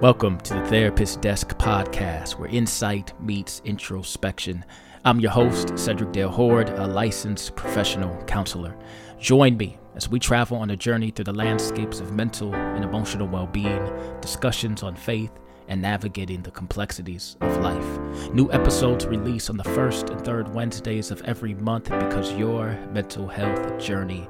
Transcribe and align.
Welcome 0.00 0.38
to 0.42 0.54
the 0.54 0.64
Therapist 0.66 1.20
Desk 1.22 1.48
podcast, 1.58 2.38
where 2.38 2.48
insight 2.48 3.12
meets 3.20 3.60
introspection. 3.64 4.64
I'm 5.04 5.18
your 5.18 5.32
host, 5.32 5.76
Cedric 5.76 6.12
Dale 6.12 6.28
Horde, 6.28 6.68
a 6.68 6.86
licensed 6.86 7.56
professional 7.56 8.16
counselor. 8.22 8.76
Join 9.18 9.56
me 9.56 9.76
as 9.96 10.08
we 10.08 10.20
travel 10.20 10.58
on 10.58 10.70
a 10.70 10.76
journey 10.76 11.10
through 11.10 11.24
the 11.24 11.32
landscapes 11.32 11.98
of 11.98 12.12
mental 12.12 12.54
and 12.54 12.84
emotional 12.84 13.26
well 13.26 13.48
being, 13.48 13.92
discussions 14.20 14.84
on 14.84 14.94
faith, 14.94 15.32
and 15.66 15.82
navigating 15.82 16.42
the 16.42 16.52
complexities 16.52 17.36
of 17.40 17.56
life. 17.56 18.32
New 18.32 18.52
episodes 18.52 19.04
release 19.04 19.50
on 19.50 19.56
the 19.56 19.64
first 19.64 20.10
and 20.10 20.24
third 20.24 20.54
Wednesdays 20.54 21.10
of 21.10 21.22
every 21.22 21.54
month 21.54 21.86
because 21.90 22.32
your 22.34 22.70
mental 22.92 23.26
health 23.26 23.80
journey 23.80 24.28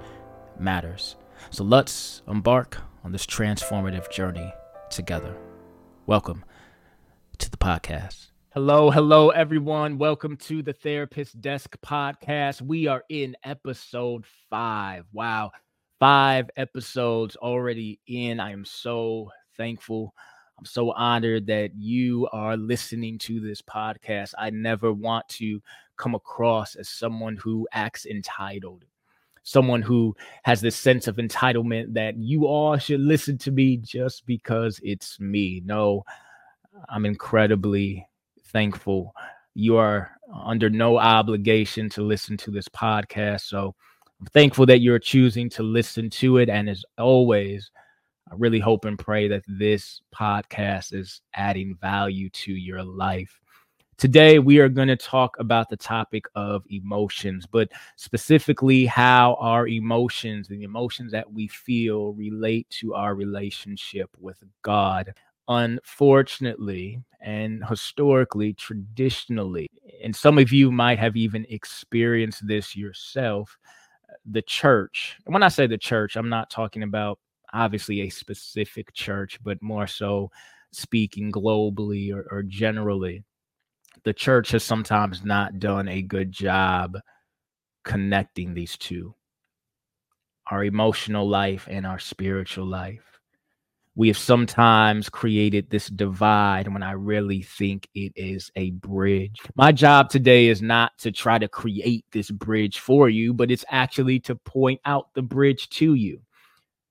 matters. 0.59 1.16
So 1.50 1.62
let's 1.62 2.23
embark 2.27 2.79
on 3.05 3.12
this 3.12 3.27
transformative 3.27 4.11
journey 4.11 4.50
together. 4.89 5.37
Welcome 6.09 6.43
to 7.36 7.50
the 7.50 7.58
podcast. 7.58 8.29
Hello, 8.54 8.90
hello, 8.90 9.29
everyone. 9.29 9.98
Welcome 9.98 10.39
to 10.39 10.62
the 10.62 10.72
Therapist 10.72 11.39
Desk 11.43 11.76
podcast. 11.84 12.62
We 12.62 12.86
are 12.86 13.04
in 13.11 13.36
episode 13.44 14.25
five. 14.48 15.04
Wow, 15.12 15.50
five 16.00 16.48
episodes 16.57 17.36
already 17.36 18.00
in. 18.07 18.40
I 18.40 18.53
am 18.53 18.64
so 18.64 19.31
thankful. 19.58 20.14
I'm 20.58 20.64
so 20.64 20.93
honored 20.93 21.46
that 21.48 21.72
you 21.76 22.26
are 22.32 22.56
listening 22.56 23.18
to 23.18 23.39
this 23.40 23.61
podcast. 23.61 24.32
I 24.39 24.48
never 24.48 24.95
want 24.95 25.29
to 25.29 25.61
come 25.98 26.14
across 26.14 26.75
as 26.75 26.89
someone 26.89 27.36
who 27.36 27.68
acts 27.72 28.06
entitled 28.06 28.86
someone 29.48 29.80
who 29.80 30.14
has 30.44 30.61
this 30.61 30.76
sense 30.76 31.07
of 31.07 31.16
entitlement 31.16 31.94
that 31.94 32.16
you 32.19 32.47
all 32.47 32.77
should 32.77 33.00
listen 33.00 33.39
to 33.39 33.50
me 33.50 33.78
just 33.78 34.27
because 34.27 34.78
it's 34.83 35.19
me. 35.19 35.62
No, 35.64 36.05
I'm 36.89 37.06
incredibly 37.06 38.06
thankful. 38.48 39.14
You 39.55 39.78
are 39.78 40.11
under 40.45 40.69
no 40.69 40.98
obligation 40.98 41.89
to 41.91 42.03
listen 42.03 42.36
to 42.39 42.50
this 42.50 42.69
podcast. 42.69 43.42
So 43.42 43.75
I'm 44.20 44.27
thankful 44.27 44.67
that 44.67 44.81
you're 44.81 44.98
choosing 44.98 45.48
to 45.51 45.62
listen 45.62 46.11
to 46.11 46.36
it. 46.36 46.51
And 46.51 46.69
as 46.69 46.84
always, 46.98 47.70
I 48.30 48.34
really 48.36 48.61
hope 48.61 48.84
and 48.84 48.98
pray 48.98 49.28
that 49.28 49.45
this 49.48 50.03
podcast 50.14 50.92
is 50.92 51.23
adding 51.34 51.75
value 51.80 52.28
to 52.30 52.53
your 52.53 52.83
life. 52.83 53.41
Today, 53.99 54.39
we 54.39 54.61
are 54.61 54.69
going 54.69 54.87
to 54.87 54.97
talk 54.97 55.37
about 55.41 55.69
the 55.69 55.77
topic 55.77 56.27
of 56.37 56.63
emotions, 56.71 57.47
but 57.47 57.69
specifically 57.97 58.87
how 58.87 59.37
our 59.41 59.67
emotions 59.67 60.49
and 60.49 60.61
the 60.61 60.63
emotions 60.63 61.11
that 61.11 61.33
we 61.33 61.49
feel 61.49 62.13
relate 62.13 62.71
to 62.71 62.95
our 62.95 63.17
relationship 63.17 64.09
with 64.21 64.41
God. 64.63 65.15
Unfortunately, 65.49 67.03
and 67.21 67.65
historically, 67.69 68.53
traditionally, 68.53 69.67
and 70.05 70.15
some 70.15 70.39
of 70.39 70.53
you 70.53 70.71
might 70.71 71.01
have 71.01 71.17
even 71.17 71.45
experienced 71.49 72.47
this 72.47 72.77
yourself, 72.77 73.59
the 74.25 74.43
church, 74.43 75.19
and 75.27 75.33
when 75.35 75.43
I 75.43 75.49
say 75.49 75.67
the 75.67 75.77
church, 75.77 76.15
I'm 76.15 76.29
not 76.29 76.51
talking 76.51 76.85
about 76.85 77.19
obviously 77.53 78.03
a 78.03 78.11
specific 78.11 78.93
church, 78.93 79.41
but 79.43 79.61
more 79.61 79.89
so 79.89 80.31
speaking 80.71 81.33
globally 81.33 82.15
or, 82.15 82.29
or 82.31 82.45
generally 82.45 83.25
the 84.09 84.14
church 84.14 84.53
has 84.53 84.64
sometimes 84.64 85.23
not 85.23 85.59
done 85.59 85.87
a 85.87 86.01
good 86.01 86.33
job 86.33 86.97
connecting 87.84 88.55
these 88.55 88.75
two 88.78 89.14
our 90.47 90.64
emotional 90.64 91.28
life 91.28 91.69
and 91.70 91.87
our 91.87 91.98
spiritual 91.98 92.64
life. 92.64 93.20
We 93.97 94.09
have 94.09 94.17
sometimes 94.17 95.11
created 95.11 95.69
this 95.69 95.89
divide 95.89 96.73
when 96.73 96.83
I 96.83 96.92
really 96.92 97.42
think 97.42 97.86
it 97.95 98.14
is 98.17 98.51
a 98.56 98.70
bridge. 98.70 99.42
My 99.56 99.73
job 99.73 100.09
today 100.09 100.47
is 100.47 100.62
not 100.62 100.97
to 101.01 101.12
try 101.12 101.39
to 101.39 101.47
create 101.47 102.06
this 102.11 102.31
bridge 102.31 102.79
for 102.79 103.11
you, 103.11 103.35
but 103.35 103.51
it's 103.51 103.67
actually 103.69 104.20
to 104.20 104.36
point 104.36 104.80
out 104.86 105.13
the 105.13 105.20
bridge 105.20 105.69
to 105.70 105.92
you. 105.92 106.23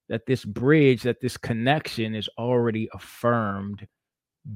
That 0.07 0.27
this 0.27 0.45
bridge, 0.45 1.01
that 1.01 1.19
this 1.19 1.35
connection 1.35 2.13
is 2.13 2.29
already 2.37 2.87
affirmed 2.93 3.87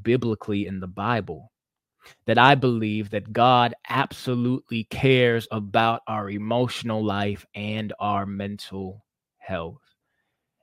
biblically 0.03 0.67
in 0.67 0.79
the 0.79 0.85
Bible 0.85 1.50
that 2.25 2.37
I 2.37 2.55
believe 2.55 3.11
that 3.11 3.33
God 3.33 3.73
absolutely 3.89 4.85
cares 4.85 5.47
about 5.51 6.01
our 6.07 6.29
emotional 6.29 7.03
life 7.03 7.45
and 7.55 7.93
our 7.99 8.25
mental 8.25 9.05
health. 9.37 9.81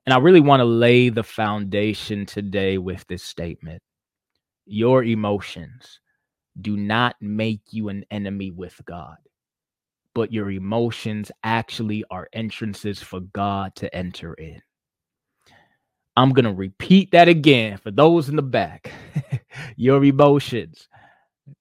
And 0.06 0.14
I 0.14 0.18
really 0.18 0.40
want 0.40 0.60
to 0.60 0.64
lay 0.64 1.10
the 1.10 1.22
foundation 1.24 2.26
today 2.26 2.78
with 2.78 3.06
this 3.08 3.22
statement 3.24 3.82
Your 4.66 5.04
emotions 5.04 6.00
do 6.60 6.76
not 6.76 7.16
make 7.20 7.62
you 7.70 7.88
an 7.88 8.04
enemy 8.10 8.50
with 8.50 8.80
God, 8.86 9.16
but 10.14 10.32
your 10.32 10.50
emotions 10.50 11.32
actually 11.44 12.04
are 12.10 12.28
entrances 12.32 13.02
for 13.02 13.20
God 13.20 13.74
to 13.76 13.94
enter 13.94 14.34
in. 14.34 14.60
I'm 16.16 16.32
going 16.32 16.46
to 16.46 16.52
repeat 16.52 17.12
that 17.12 17.28
again 17.28 17.78
for 17.78 17.90
those 17.92 18.28
in 18.28 18.36
the 18.36 18.42
back. 18.42 18.92
your 19.76 20.04
emotions 20.04 20.88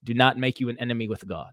do 0.04 0.14
not 0.14 0.38
make 0.38 0.60
you 0.60 0.68
an 0.68 0.78
enemy 0.78 1.08
with 1.08 1.26
God, 1.26 1.50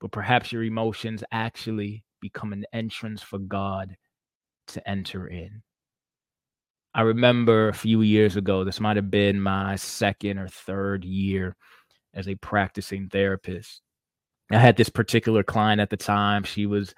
but 0.00 0.12
perhaps 0.12 0.52
your 0.52 0.64
emotions 0.64 1.24
actually 1.32 2.04
become 2.20 2.52
an 2.52 2.64
entrance 2.72 3.22
for 3.22 3.38
God 3.38 3.96
to 4.68 4.88
enter 4.88 5.26
in. 5.26 5.62
I 6.94 7.02
remember 7.02 7.68
a 7.68 7.74
few 7.74 8.02
years 8.02 8.36
ago, 8.36 8.64
this 8.64 8.80
might 8.80 8.96
have 8.96 9.10
been 9.10 9.40
my 9.40 9.76
second 9.76 10.38
or 10.38 10.48
third 10.48 11.04
year 11.04 11.56
as 12.14 12.28
a 12.28 12.34
practicing 12.34 13.08
therapist. 13.08 13.80
I 14.50 14.58
had 14.58 14.76
this 14.76 14.90
particular 14.90 15.42
client 15.42 15.80
at 15.80 15.88
the 15.88 15.96
time. 15.96 16.44
She 16.44 16.66
was 16.66 16.94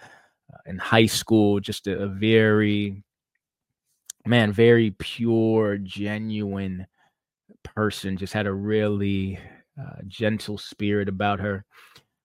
uh, 0.53 0.59
in 0.66 0.78
high 0.78 1.06
school, 1.06 1.60
just 1.60 1.86
a, 1.86 2.03
a 2.03 2.09
very, 2.09 3.04
man, 4.26 4.53
very 4.53 4.91
pure, 4.98 5.78
genuine 5.78 6.86
person, 7.62 8.16
just 8.16 8.32
had 8.32 8.48
a 8.48 8.53
really 8.53 9.38
uh, 9.80 10.02
gentle 10.06 10.58
spirit 10.58 11.08
about 11.08 11.40
her. 11.40 11.64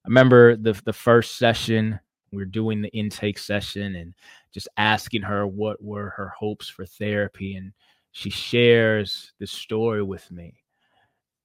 I 0.05 0.07
remember 0.07 0.55
the 0.55 0.73
the 0.85 0.93
first 0.93 1.37
session 1.37 1.99
we 2.31 2.41
are 2.41 2.45
doing 2.45 2.81
the 2.81 2.89
intake 2.89 3.39
session 3.39 3.95
and 3.95 4.13
just 4.53 4.67
asking 4.77 5.23
her 5.23 5.47
what 5.47 5.83
were 5.83 6.09
her 6.11 6.31
hopes 6.37 6.69
for 6.69 6.85
therapy 6.85 7.55
and 7.55 7.73
she 8.11 8.29
shares 8.29 9.33
this 9.39 9.51
story 9.51 10.03
with 10.03 10.29
me. 10.31 10.53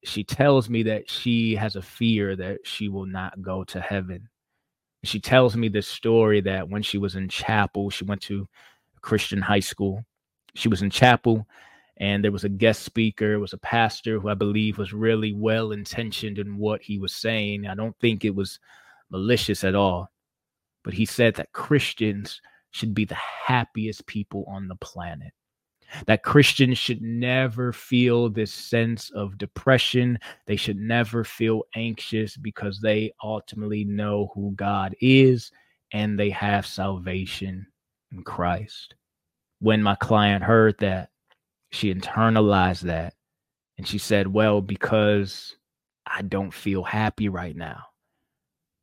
She 0.04 0.24
tells 0.24 0.68
me 0.68 0.82
that 0.84 1.10
she 1.10 1.54
has 1.54 1.76
a 1.76 1.82
fear 1.82 2.36
that 2.36 2.58
she 2.64 2.88
will 2.88 3.06
not 3.06 3.40
go 3.42 3.64
to 3.64 3.80
heaven. 3.80 4.28
She 5.04 5.20
tells 5.20 5.56
me 5.56 5.68
this 5.68 5.86
story 5.86 6.40
that 6.42 6.68
when 6.68 6.82
she 6.82 6.98
was 6.98 7.16
in 7.16 7.28
chapel, 7.28 7.90
she 7.90 8.04
went 8.04 8.22
to 8.22 8.48
Christian 9.02 9.40
high 9.40 9.60
school. 9.60 10.04
She 10.54 10.68
was 10.68 10.82
in 10.82 10.90
chapel 10.90 11.46
and 11.98 12.24
there 12.24 12.32
was 12.32 12.44
a 12.44 12.48
guest 12.48 12.82
speaker 12.82 13.34
it 13.34 13.38
was 13.38 13.52
a 13.52 13.58
pastor 13.58 14.18
who 14.18 14.28
i 14.28 14.34
believe 14.34 14.78
was 14.78 14.92
really 14.92 15.32
well 15.32 15.72
intentioned 15.72 16.38
in 16.38 16.56
what 16.56 16.82
he 16.82 16.98
was 16.98 17.12
saying. 17.12 17.66
I 17.66 17.74
don't 17.74 17.98
think 18.00 18.24
it 18.24 18.34
was 18.34 18.58
malicious 19.10 19.64
at 19.64 19.74
all 19.74 20.10
but 20.82 20.94
he 20.94 21.04
said 21.06 21.34
that 21.34 21.52
christians 21.52 22.40
should 22.74 22.92
be 22.92 23.04
the 23.04 23.14
happiest 23.14 24.04
people 24.08 24.44
on 24.48 24.66
the 24.66 24.74
planet. 24.76 25.32
That 26.06 26.24
christians 26.24 26.76
should 26.76 27.00
never 27.00 27.72
feel 27.72 28.28
this 28.28 28.52
sense 28.52 29.10
of 29.10 29.38
depression. 29.38 30.18
They 30.46 30.56
should 30.56 30.78
never 30.78 31.22
feel 31.22 31.62
anxious 31.76 32.36
because 32.36 32.80
they 32.80 33.12
ultimately 33.22 33.84
know 33.84 34.32
who 34.34 34.52
god 34.56 34.96
is 35.00 35.52
and 35.92 36.18
they 36.18 36.30
have 36.30 36.66
salvation 36.66 37.64
in 38.10 38.24
christ. 38.24 38.96
When 39.60 39.80
my 39.80 39.94
client 39.94 40.42
heard 40.42 40.76
that 40.80 41.10
she 41.74 41.92
internalized 41.92 42.82
that 42.82 43.14
and 43.76 43.86
she 43.86 43.98
said, 43.98 44.28
Well, 44.28 44.60
because 44.60 45.56
I 46.06 46.22
don't 46.22 46.52
feel 46.52 46.82
happy 46.82 47.28
right 47.28 47.56
now, 47.56 47.82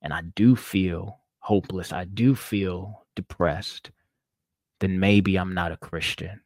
and 0.01 0.13
I 0.13 0.21
do 0.35 0.55
feel 0.55 1.19
hopeless, 1.39 1.91
I 1.91 2.05
do 2.05 2.35
feel 2.35 3.05
depressed, 3.15 3.91
then 4.79 4.99
maybe 4.99 5.37
I'm 5.37 5.53
not 5.53 5.71
a 5.71 5.77
Christian. 5.77 6.41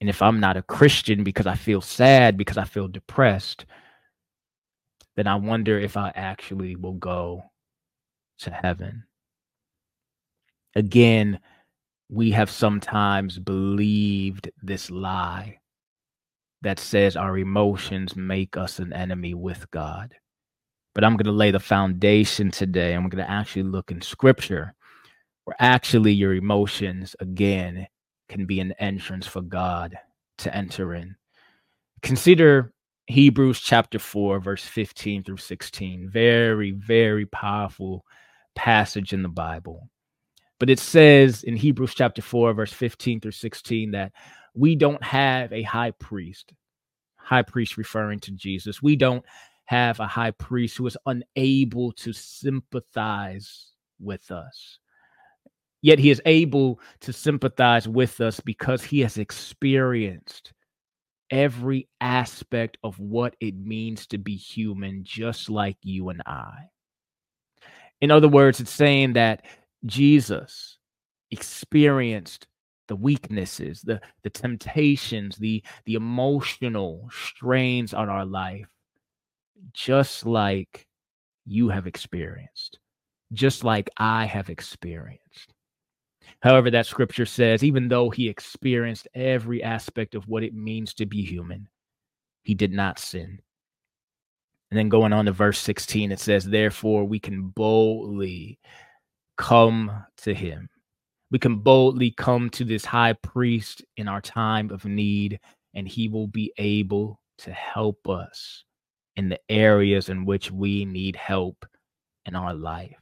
And 0.00 0.08
if 0.08 0.22
I'm 0.22 0.40
not 0.40 0.56
a 0.56 0.62
Christian 0.62 1.24
because 1.24 1.46
I 1.46 1.54
feel 1.54 1.82
sad, 1.82 2.36
because 2.36 2.56
I 2.56 2.64
feel 2.64 2.88
depressed, 2.88 3.66
then 5.16 5.26
I 5.26 5.34
wonder 5.34 5.78
if 5.78 5.96
I 5.96 6.10
actually 6.14 6.74
will 6.76 6.94
go 6.94 7.42
to 8.38 8.50
heaven. 8.50 9.04
Again, 10.74 11.40
we 12.10 12.32
have 12.32 12.50
sometimes 12.50 13.38
believed 13.38 14.50
this 14.62 14.90
lie 14.90 15.60
that 16.60 16.80
says 16.80 17.16
our 17.16 17.38
emotions 17.38 18.16
make 18.16 18.56
us 18.56 18.80
an 18.80 18.92
enemy 18.92 19.32
with 19.32 19.70
God. 19.70 20.14
But 20.92 21.04
I'm 21.04 21.16
going 21.16 21.26
to 21.26 21.32
lay 21.32 21.52
the 21.52 21.60
foundation 21.60 22.50
today. 22.50 22.94
I'm 22.94 23.08
going 23.08 23.24
to 23.24 23.30
actually 23.30 23.62
look 23.62 23.92
in 23.92 24.02
scripture 24.02 24.74
where 25.44 25.54
actually 25.60 26.12
your 26.12 26.34
emotions, 26.34 27.14
again, 27.20 27.86
can 28.28 28.44
be 28.44 28.58
an 28.58 28.72
entrance 28.80 29.26
for 29.26 29.40
God 29.40 29.96
to 30.38 30.54
enter 30.54 30.94
in. 30.94 31.14
Consider 32.02 32.72
Hebrews 33.06 33.60
chapter 33.60 34.00
4, 34.00 34.40
verse 34.40 34.64
15 34.64 35.22
through 35.22 35.36
16. 35.36 36.10
Very, 36.10 36.72
very 36.72 37.26
powerful 37.26 38.04
passage 38.56 39.12
in 39.12 39.22
the 39.22 39.28
Bible. 39.28 39.88
But 40.60 40.70
it 40.70 40.78
says 40.78 41.42
in 41.42 41.56
Hebrews 41.56 41.94
chapter 41.94 42.22
4, 42.22 42.52
verse 42.52 42.72
15 42.72 43.20
through 43.20 43.32
16, 43.32 43.90
that 43.92 44.12
we 44.54 44.76
don't 44.76 45.02
have 45.02 45.52
a 45.52 45.62
high 45.62 45.92
priest, 45.92 46.52
high 47.16 47.42
priest 47.42 47.78
referring 47.78 48.20
to 48.20 48.30
Jesus. 48.32 48.82
We 48.82 48.94
don't 48.94 49.24
have 49.64 49.98
a 50.00 50.06
high 50.06 50.32
priest 50.32 50.76
who 50.76 50.86
is 50.86 50.98
unable 51.06 51.92
to 51.92 52.12
sympathize 52.12 53.72
with 53.98 54.30
us. 54.30 54.78
Yet 55.80 55.98
he 55.98 56.10
is 56.10 56.20
able 56.26 56.78
to 57.00 57.12
sympathize 57.12 57.88
with 57.88 58.20
us 58.20 58.38
because 58.38 58.84
he 58.84 59.00
has 59.00 59.16
experienced 59.16 60.52
every 61.30 61.88
aspect 62.02 62.76
of 62.84 62.98
what 62.98 63.34
it 63.40 63.56
means 63.56 64.06
to 64.08 64.18
be 64.18 64.36
human, 64.36 65.04
just 65.04 65.48
like 65.48 65.78
you 65.82 66.10
and 66.10 66.20
I. 66.26 66.52
In 68.00 68.10
other 68.10 68.28
words, 68.28 68.60
it's 68.60 68.70
saying 68.70 69.14
that 69.14 69.44
Jesus 69.86 70.78
experienced 71.30 72.46
the 72.88 72.96
weaknesses, 72.96 73.82
the, 73.82 74.00
the 74.22 74.30
temptations, 74.30 75.36
the, 75.36 75.62
the 75.84 75.94
emotional 75.94 77.08
strains 77.12 77.94
on 77.94 78.08
our 78.08 78.26
life, 78.26 78.66
just 79.72 80.26
like 80.26 80.86
you 81.46 81.68
have 81.68 81.86
experienced, 81.86 82.78
just 83.32 83.64
like 83.64 83.88
I 83.96 84.24
have 84.24 84.50
experienced. 84.50 85.54
However, 86.42 86.70
that 86.70 86.86
scripture 86.86 87.26
says, 87.26 87.62
even 87.62 87.88
though 87.88 88.10
he 88.10 88.28
experienced 88.28 89.08
every 89.14 89.62
aspect 89.62 90.14
of 90.14 90.26
what 90.26 90.42
it 90.42 90.54
means 90.54 90.94
to 90.94 91.06
be 91.06 91.22
human, 91.22 91.68
he 92.42 92.54
did 92.54 92.72
not 92.72 92.98
sin. 92.98 93.40
And 94.70 94.78
then 94.78 94.88
going 94.88 95.12
on 95.12 95.26
to 95.26 95.32
verse 95.32 95.58
16, 95.58 96.12
it 96.12 96.20
says, 96.20 96.44
Therefore, 96.44 97.04
we 97.04 97.18
can 97.18 97.48
boldly 97.48 98.58
come 99.40 100.04
to 100.18 100.34
him. 100.34 100.68
We 101.30 101.38
can 101.38 101.56
boldly 101.56 102.10
come 102.10 102.50
to 102.50 102.64
this 102.64 102.84
high 102.84 103.14
priest 103.14 103.82
in 103.96 104.06
our 104.06 104.20
time 104.20 104.70
of 104.70 104.84
need, 104.84 105.40
and 105.74 105.88
he 105.88 106.08
will 106.08 106.26
be 106.26 106.52
able 106.58 107.18
to 107.38 107.50
help 107.50 108.06
us 108.06 108.64
in 109.16 109.30
the 109.30 109.40
areas 109.48 110.10
in 110.10 110.26
which 110.26 110.50
we 110.50 110.84
need 110.84 111.16
help 111.16 111.64
in 112.26 112.36
our 112.36 112.52
life. 112.52 112.94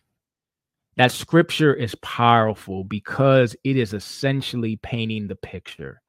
That 0.96 1.10
scripture 1.10 1.74
is 1.74 1.96
powerful 1.96 2.84
because 2.84 3.56
it 3.64 3.76
is 3.76 3.92
essentially 3.92 4.76
painting 4.76 5.26
the 5.26 5.36
picture 5.36 6.00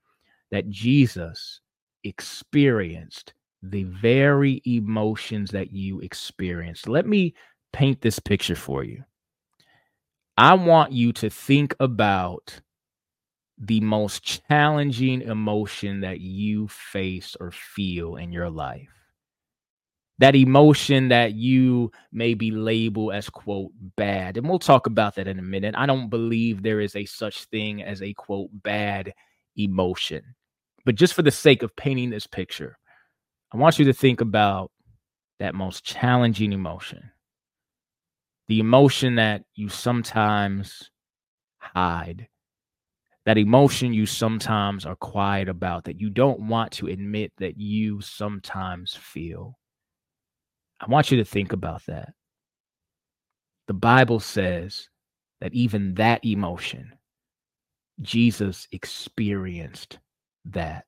that 0.51 0.69
Jesus 0.69 1.59
experienced 2.03 3.33
the 3.63 3.83
very 3.83 4.61
emotions 4.65 5.49
that 5.51 5.71
you 5.71 6.01
experienced. 6.01 6.87
Let 6.87 7.07
me 7.07 7.33
paint 7.73 8.01
this 8.01 8.19
picture 8.19 8.55
for 8.55 8.83
you. 8.83 9.03
I 10.39 10.53
want 10.53 10.93
you 10.93 11.11
to 11.13 11.29
think 11.29 11.75
about 11.81 12.61
the 13.57 13.81
most 13.81 14.23
challenging 14.23 15.21
emotion 15.21 15.99
that 15.99 16.21
you 16.21 16.69
face 16.69 17.35
or 17.41 17.51
feel 17.51 18.15
in 18.15 18.31
your 18.31 18.49
life. 18.49 18.87
That 20.19 20.35
emotion 20.35 21.09
that 21.09 21.33
you 21.33 21.91
maybe 22.13 22.51
label 22.51 23.11
as 23.11 23.29
quote 23.29 23.71
bad 23.97 24.37
and 24.37 24.47
we'll 24.47 24.59
talk 24.59 24.87
about 24.87 25.15
that 25.15 25.27
in 25.27 25.39
a 25.39 25.43
minute. 25.43 25.75
I 25.77 25.85
don't 25.85 26.09
believe 26.09 26.63
there 26.63 26.79
is 26.79 26.95
a 26.95 27.03
such 27.03 27.43
thing 27.45 27.83
as 27.83 28.01
a 28.01 28.13
quote 28.13 28.49
bad 28.53 29.13
emotion. 29.57 30.23
But 30.85 30.95
just 30.95 31.13
for 31.13 31.21
the 31.21 31.31
sake 31.31 31.63
of 31.63 31.75
painting 31.75 32.09
this 32.09 32.27
picture 32.27 32.77
i 33.53 33.57
want 33.57 33.79
you 33.79 33.85
to 33.85 33.93
think 33.93 34.21
about 34.21 34.71
that 35.39 35.55
most 35.55 35.83
challenging 35.83 36.53
emotion 36.53 37.11
the 38.49 38.59
emotion 38.59 39.15
that 39.15 39.43
you 39.55 39.69
sometimes 39.69 40.91
hide 41.59 42.27
that 43.25 43.37
emotion 43.37 43.93
you 43.93 44.05
sometimes 44.05 44.85
are 44.85 44.95
quiet 44.95 45.47
about 45.47 45.85
that 45.85 45.99
you 45.99 46.09
don't 46.09 46.39
want 46.41 46.71
to 46.71 46.87
admit 46.87 47.31
that 47.37 47.57
you 47.57 48.01
sometimes 48.01 48.93
feel 48.95 49.59
I 50.79 50.87
want 50.87 51.11
you 51.11 51.17
to 51.17 51.25
think 51.25 51.51
about 51.51 51.85
that. 51.87 52.13
The 53.67 53.73
Bible 53.73 54.19
says 54.19 54.87
that 55.41 55.53
even 55.53 55.93
that 55.95 56.23
emotion, 56.23 56.93
Jesus 58.01 58.67
experienced 58.71 59.99
that. 60.45 60.85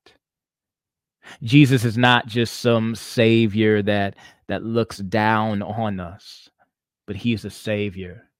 Jesus 1.42 1.84
is 1.84 1.96
not 1.96 2.26
just 2.26 2.60
some 2.60 2.94
savior 2.94 3.82
that 3.82 4.16
that 4.48 4.64
looks 4.64 4.98
down 4.98 5.62
on 5.62 6.00
us, 6.00 6.41
but 7.12 7.20
he 7.20 7.34
is 7.34 7.44
a 7.44 7.50
savior 7.50 8.30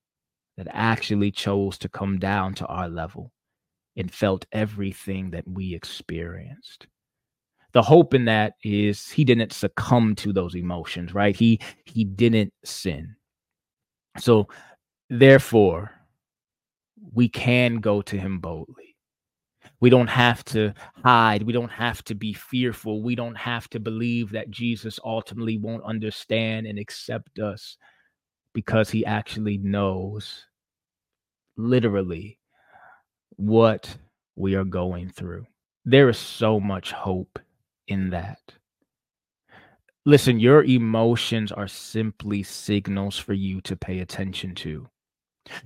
that 0.57 0.65
actually 0.71 1.29
chose 1.29 1.77
to 1.77 1.87
come 1.87 2.17
down 2.17 2.55
to 2.55 2.65
our 2.65 2.89
level 2.89 3.31
and 3.95 4.11
felt 4.11 4.47
everything 4.51 5.29
that 5.29 5.47
we 5.47 5.75
experienced. 5.75 6.87
The 7.73 7.83
hope 7.83 8.15
in 8.15 8.25
that 8.25 8.53
is 8.63 9.11
he 9.11 9.23
didn't 9.23 9.53
succumb 9.53 10.15
to 10.15 10.33
those 10.33 10.55
emotions 10.55 11.13
right? 11.13 11.35
He 11.35 11.59
he 11.85 12.03
didn't 12.03 12.51
sin. 12.65 13.15
So 14.17 14.47
therefore 15.07 15.91
we 17.11 17.29
can 17.29 17.75
go 17.75 18.01
to 18.01 18.17
him 18.17 18.39
boldly. 18.39 18.95
We 19.81 19.91
don't 19.91 20.07
have 20.07 20.43
to 20.45 20.73
hide. 21.03 21.43
We 21.43 21.53
don't 21.53 21.71
have 21.71 22.03
to 22.05 22.15
be 22.15 22.33
fearful. 22.33 23.03
We 23.03 23.13
don't 23.13 23.37
have 23.37 23.69
to 23.69 23.79
believe 23.79 24.31
that 24.31 24.49
jesus 24.49 24.99
ultimately 25.05 25.59
won't 25.59 25.83
understand 25.83 26.65
and 26.65 26.79
accept 26.79 27.37
us 27.37 27.77
because 28.53 28.89
he 28.89 29.05
actually 29.05 29.57
knows 29.57 30.45
literally 31.57 32.39
what 33.35 33.97
we 34.35 34.55
are 34.55 34.63
going 34.63 35.09
through 35.09 35.45
there 35.85 36.09
is 36.09 36.17
so 36.17 36.59
much 36.59 36.91
hope 36.91 37.39
in 37.87 38.09
that. 38.11 38.39
Listen, 40.05 40.39
your 40.39 40.63
emotions 40.63 41.51
are 41.51 41.67
simply 41.67 42.43
signals 42.43 43.17
for 43.17 43.33
you 43.33 43.61
to 43.61 43.75
pay 43.75 43.99
attention 43.99 44.55
to. 44.55 44.87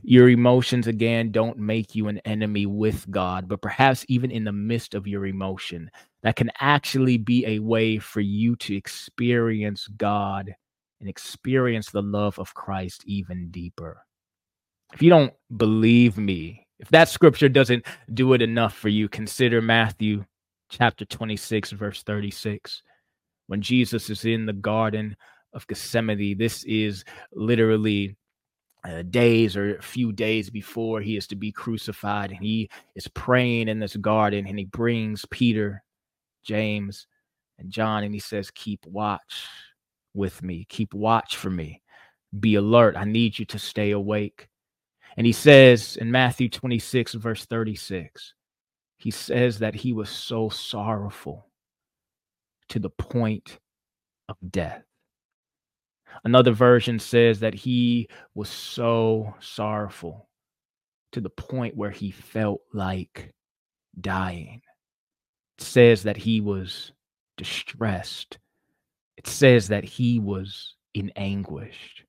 Your 0.01 0.29
emotions, 0.29 0.87
again, 0.87 1.31
don't 1.31 1.59
make 1.59 1.93
you 1.93 2.07
an 2.07 2.17
enemy 2.19 2.65
with 2.65 3.09
God, 3.11 3.47
but 3.47 3.61
perhaps 3.61 4.05
even 4.07 4.31
in 4.31 4.43
the 4.43 4.51
midst 4.51 4.95
of 4.95 5.07
your 5.07 5.27
emotion, 5.27 5.89
that 6.23 6.35
can 6.35 6.51
actually 6.59 7.17
be 7.17 7.45
a 7.45 7.59
way 7.59 7.99
for 7.99 8.21
you 8.21 8.55
to 8.57 8.75
experience 8.75 9.87
God 9.87 10.56
and 10.99 11.09
experience 11.09 11.89
the 11.89 12.01
love 12.01 12.39
of 12.39 12.54
Christ 12.54 13.04
even 13.06 13.49
deeper. 13.49 14.04
If 14.94 15.01
you 15.01 15.09
don't 15.09 15.33
believe 15.57 16.18
me, 16.18 16.66
if 16.80 16.89
that 16.89 17.09
scripture 17.09 17.49
doesn't 17.49 17.85
do 18.13 18.33
it 18.33 18.42
enough 18.42 18.75
for 18.75 18.89
you, 18.89 19.09
consider 19.09 19.61
Matthew 19.61 20.25
chapter 20.69 21.06
26, 21.06 21.71
verse 21.71 22.04
36. 22.04 22.83
When 23.47 23.61
Jesus 23.61 24.09
is 24.09 24.25
in 24.25 24.45
the 24.45 24.54
Garden 24.54 25.16
of 25.54 25.68
Gethsemane, 25.68 26.37
this 26.37 26.63
is 26.66 27.04
literally 27.33 28.16
uh, 28.83 29.01
days 29.04 29.57
or 29.57 29.77
a 29.77 29.81
few 29.81 30.11
days 30.11 30.49
before 30.49 31.01
he 31.01 31.18
is 31.18 31.27
to 31.27 31.35
be 31.35 31.51
crucified. 31.51 32.31
And 32.31 32.44
he 32.44 32.69
is 32.95 33.07
praying 33.09 33.68
in 33.68 33.80
this 33.80 33.95
garden 33.95 34.45
and 34.47 34.57
he 34.57 34.66
brings 34.66 35.25
Peter, 35.31 35.83
James, 36.44 37.07
and 37.59 37.71
John 37.71 38.04
and 38.04 38.13
he 38.13 38.19
says, 38.19 38.51
Keep 38.51 38.85
watch 38.85 39.47
with 40.18 40.44
me, 40.44 40.66
keep 40.68 40.94
watch 40.94 41.38
for 41.38 41.50
me, 41.50 41.81
be 42.38 42.56
alert. 42.56 42.97
I 42.97 43.06
need 43.06 43.40
you 43.40 43.45
to 43.45 43.59
stay 43.59 43.92
awake. 43.92 44.50
And 45.16 45.26
he 45.26 45.31
says 45.31 45.95
in 45.95 46.12
Matthew 46.12 46.50
26, 46.50 47.14
verse 47.14 47.45
36, 47.45 48.33
he 48.97 49.12
says 49.12 49.59
that 49.59 49.76
he 49.76 49.94
was 49.94 50.09
so 50.09 50.50
sorrowful 50.50 51.50
to 52.69 52.80
the 52.80 52.90
point 52.90 53.59
of 54.28 54.36
death. 54.50 54.83
Another 56.24 56.52
version 56.52 57.00
says 57.00 57.40
that 57.40 57.54
he 57.54 58.09
was 58.33 58.50
so 58.50 59.36
sorrowful 59.40 60.30
to 61.12 61.21
the 61.21 61.30
point 61.30 61.76
where 61.76 61.92
he 61.92 62.12
felt 62.12 62.62
like 62.74 63.33
dying. 64.00 64.62
It 65.57 65.64
says 65.64 66.04
that 66.04 66.18
he 66.18 66.42
was 66.42 66.92
distressed. 67.38 68.40
It 69.18 69.28
says 69.28 69.68
that 69.69 69.83
he 69.83 70.19
was 70.19 70.76
in 70.94 71.12
anguish. 71.16 72.06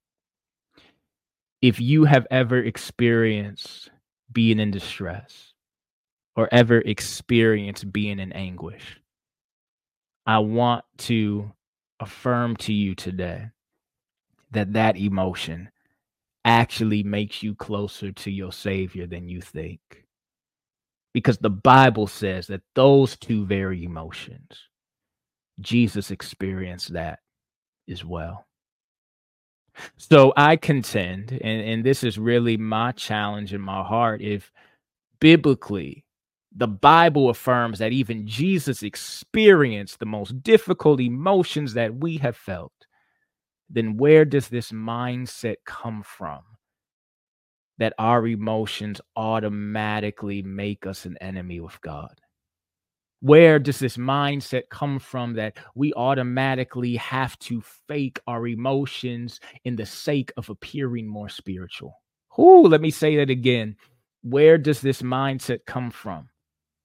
If 1.61 1.81
you 1.81 2.05
have 2.05 2.27
ever 2.31 2.59
experienced 2.59 3.91
being 4.33 4.61
in 4.61 4.71
distress, 4.71 5.55
or 6.39 6.49
ever 6.53 6.79
experienced 6.79 7.93
being 7.93 8.21
in 8.21 8.33
anguish. 8.33 9.01
I 10.25 10.39
want 10.39 10.85
to 10.99 11.51
affirm 11.99 12.55
to 12.59 12.73
you 12.73 12.95
today 12.95 13.47
that 14.53 14.75
that 14.75 14.97
emotion 14.97 15.69
actually 16.45 17.03
makes 17.03 17.43
you 17.43 17.57
closer 17.57 18.13
to 18.13 18.31
your 18.31 18.53
Savior 18.53 19.09
than 19.09 19.29
you 19.29 19.41
think. 19.41 19.81
Because 21.13 21.39
the 21.39 21.51
Bible 21.51 22.07
says 22.07 22.47
that 22.47 22.63
those 22.77 23.17
two 23.17 23.45
very 23.45 23.83
emotions, 23.83 24.69
Jesus 25.61 26.11
experienced 26.11 26.93
that 26.93 27.21
as 27.91 28.05
well. 28.05 28.47
So 29.97 30.33
I 30.37 30.57
contend, 30.57 31.33
and, 31.33 31.63
and 31.63 31.85
this 31.85 32.03
is 32.03 32.19
really 32.19 32.57
my 32.57 32.93
challenge 32.93 33.55
in 33.55 33.61
my 33.61 33.83
heart, 33.83 34.21
if 34.21 34.51
biblically 35.21 36.05
the 36.57 36.69
Bible 36.69 37.31
affirms 37.31 37.79
that 37.79 37.93
even 37.93 38.27
Jesus 38.27 38.83
experienced 38.83 39.99
the 39.99 40.07
most 40.07 40.43
difficult 40.43 41.01
emotions 41.01 41.75
that 41.75 41.95
we 41.95 42.17
have 42.19 42.37
felt, 42.37 42.73
then 43.71 43.97
where 43.97 44.25
does 44.25 44.49
this 44.49 44.73
mindset 44.73 45.57
come 45.65 46.03
from? 46.03 46.41
That 47.79 47.93
our 47.99 48.27
emotions 48.27 49.01
automatically 49.15 50.43
make 50.43 50.87
us 50.87 51.05
an 51.05 51.17
enemy 51.21 51.61
with 51.61 51.81
God? 51.81 52.19
Where 53.21 53.59
does 53.59 53.81
this 53.81 53.97
mindset 53.97 54.69
come 54.71 55.01
from 55.01 55.35
that 55.35 55.57
we 55.75 55.93
automatically 55.95 56.95
have 56.97 57.37
to 57.41 57.61
fake 57.89 58.21
our 58.29 58.47
emotions 58.47 59.41
in 59.65 59.75
the 59.75 59.87
sake 59.87 60.31
of 60.37 60.49
appearing 60.51 61.09
more 61.09 61.29
spiritual? 61.29 62.01
Ooh, 62.39 62.63
let 62.63 62.81
me 62.81 62.91
say 62.91 63.17
that 63.17 63.31
again. 63.31 63.77
Where 64.23 64.57
does 64.57 64.81
this 64.81 65.03
mindset 65.03 65.61
come 65.67 65.91
from 65.91 66.29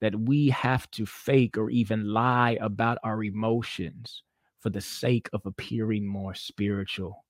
that 0.02 0.16
we 0.16 0.50
have 0.50 0.90
to 0.92 1.06
fake 1.06 1.58
or 1.58 1.70
even 1.70 2.12
lie 2.12 2.58
about 2.62 2.98
our 3.04 3.24
emotions 3.24 4.24
for 4.60 4.72
the 4.72 4.82
sake 4.82 5.30
of 5.34 5.46
appearing 5.46 6.08
more 6.08 6.34
spiritual? 6.34 7.26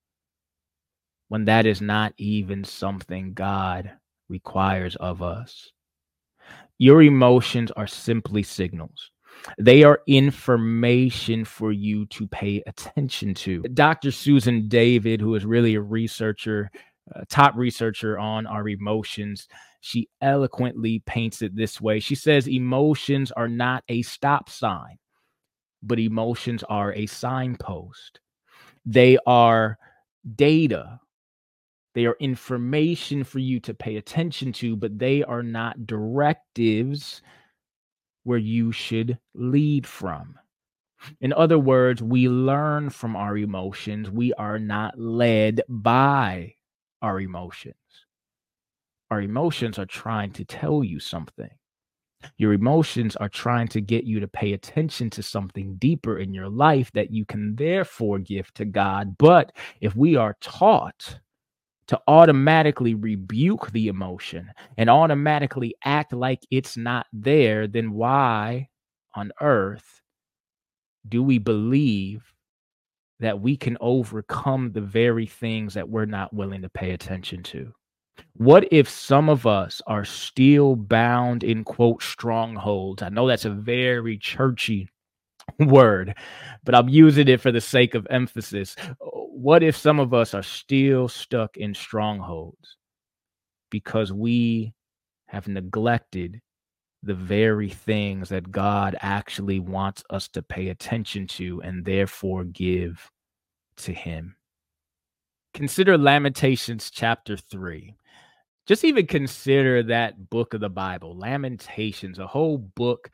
When 1.27 1.43
that 1.45 1.65
is 1.65 1.81
not 1.81 2.13
even 2.17 2.63
something 2.63 3.33
God 3.33 3.91
requires 4.29 4.95
of 4.95 5.21
us. 5.21 5.71
Your 6.83 7.01
emotions 7.01 7.71
are 7.77 7.87
simply 7.87 8.43
signals. 8.43 9.11
They 9.57 9.83
are 9.83 10.01
information 10.05 11.45
for 11.45 11.71
you 11.71 12.05
to 12.07 12.27
pay 12.27 12.61
attention 12.67 13.33
to. 13.35 13.61
Dr. 13.73 14.11
Susan 14.11 14.67
David, 14.67 15.21
who 15.21 15.33
is 15.35 15.45
really 15.45 15.75
a 15.75 15.81
researcher, 15.81 16.69
a 17.13 17.25
top 17.27 17.55
researcher 17.55 18.19
on 18.19 18.45
our 18.45 18.67
emotions, 18.67 19.47
she 19.79 20.09
eloquently 20.19 21.01
paints 21.05 21.41
it 21.41 21.55
this 21.55 21.79
way. 21.79 22.01
She 22.01 22.15
says, 22.15 22.49
Emotions 22.49 23.31
are 23.31 23.47
not 23.47 23.85
a 23.87 24.01
stop 24.01 24.49
sign, 24.49 24.97
but 25.81 25.99
emotions 25.99 26.65
are 26.67 26.91
a 26.95 27.05
signpost. 27.05 28.19
They 28.85 29.17
are 29.25 29.77
data 30.35 30.99
they 31.93 32.05
are 32.05 32.17
information 32.19 33.23
for 33.23 33.39
you 33.39 33.59
to 33.61 33.73
pay 33.73 33.97
attention 33.97 34.51
to, 34.53 34.75
but 34.75 34.97
they 34.97 35.23
are 35.23 35.43
not 35.43 35.85
directives 35.85 37.21
where 38.23 38.39
you 38.39 38.71
should 38.71 39.17
lead 39.33 39.85
from. 39.85 40.35
In 41.21 41.33
other 41.33 41.59
words, 41.59 42.01
we 42.01 42.29
learn 42.29 42.89
from 42.89 43.15
our 43.15 43.37
emotions. 43.37 44.09
We 44.09 44.33
are 44.33 44.57
not 44.57 44.97
led 44.97 45.61
by 45.67 46.55
our 47.01 47.19
emotions. 47.19 47.75
Our 49.11 49.21
emotions 49.21 49.77
are 49.77 49.85
trying 49.85 50.31
to 50.33 50.45
tell 50.45 50.83
you 50.83 50.99
something. 50.99 51.49
Your 52.37 52.53
emotions 52.53 53.17
are 53.17 53.29
trying 53.29 53.67
to 53.67 53.81
get 53.81 54.05
you 54.05 54.21
to 54.21 54.27
pay 54.27 54.53
attention 54.53 55.09
to 55.11 55.21
something 55.21 55.75
deeper 55.75 56.19
in 56.19 56.33
your 56.33 56.47
life 56.47 56.89
that 56.93 57.11
you 57.11 57.25
can 57.25 57.55
therefore 57.55 58.19
give 58.19 58.53
to 58.53 58.63
God. 58.65 59.17
But 59.17 59.51
if 59.81 59.95
we 59.95 60.15
are 60.15 60.37
taught 60.39 61.19
to 61.87 61.99
automatically 62.07 62.95
rebuke 62.95 63.71
the 63.71 63.87
emotion 63.87 64.51
and 64.77 64.89
automatically 64.89 65.75
act 65.83 66.13
like 66.13 66.45
it's 66.49 66.77
not 66.77 67.07
there, 67.11 67.67
then 67.67 67.91
why 67.91 68.69
on 69.15 69.31
earth 69.41 70.01
do 71.07 71.21
we 71.21 71.37
believe 71.37 72.33
that 73.19 73.39
we 73.39 73.55
can 73.55 73.77
overcome 73.81 74.71
the 74.71 74.81
very 74.81 75.25
things 75.25 75.73
that 75.73 75.89
we're 75.89 76.05
not 76.05 76.33
willing 76.33 76.61
to 76.61 76.69
pay 76.69 76.91
attention 76.91 77.43
to? 77.43 77.73
What 78.35 78.67
if 78.71 78.89
some 78.89 79.29
of 79.29 79.45
us 79.45 79.81
are 79.87 80.05
still 80.05 80.75
bound 80.75 81.43
in 81.43 81.63
quote 81.63 82.01
strongholds? 82.01 83.01
I 83.01 83.09
know 83.09 83.27
that's 83.27 83.45
a 83.45 83.49
very 83.49 84.17
churchy 84.17 84.89
word, 85.59 86.15
but 86.63 86.75
I'm 86.75 86.89
using 86.89 87.27
it 87.27 87.41
for 87.41 87.51
the 87.51 87.61
sake 87.61 87.95
of 87.95 88.07
emphasis. 88.09 88.75
What 89.35 89.63
if 89.63 89.75
some 89.75 89.99
of 89.99 90.13
us 90.13 90.35
are 90.35 90.43
still 90.43 91.07
stuck 91.07 91.57
in 91.57 91.73
strongholds 91.73 92.77
because 93.71 94.13
we 94.13 94.73
have 95.25 95.47
neglected 95.47 96.39
the 97.01 97.15
very 97.15 97.69
things 97.69 98.29
that 98.29 98.51
God 98.51 98.95
actually 99.01 99.59
wants 99.59 100.03
us 100.11 100.27
to 100.29 100.43
pay 100.43 100.69
attention 100.69 101.25
to 101.27 101.61
and 101.63 101.83
therefore 101.83 102.43
give 102.43 103.09
to 103.77 103.91
Him? 103.91 104.35
Consider 105.53 105.97
Lamentations 105.97 106.91
chapter 106.91 107.35
3 107.35 107.95
just 108.65 108.85
even 108.85 109.07
consider 109.07 109.83
that 109.83 110.29
book 110.29 110.53
of 110.53 110.61
the 110.61 110.69
Bible, 110.69 111.17
Lamentations, 111.17 112.17
a 112.17 112.27
whole 112.27 112.57
book 112.57 113.11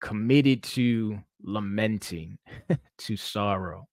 committed 0.00 0.62
to 0.62 1.18
lamenting, 1.42 2.38
to 2.98 3.16
sorrow. 3.16 3.86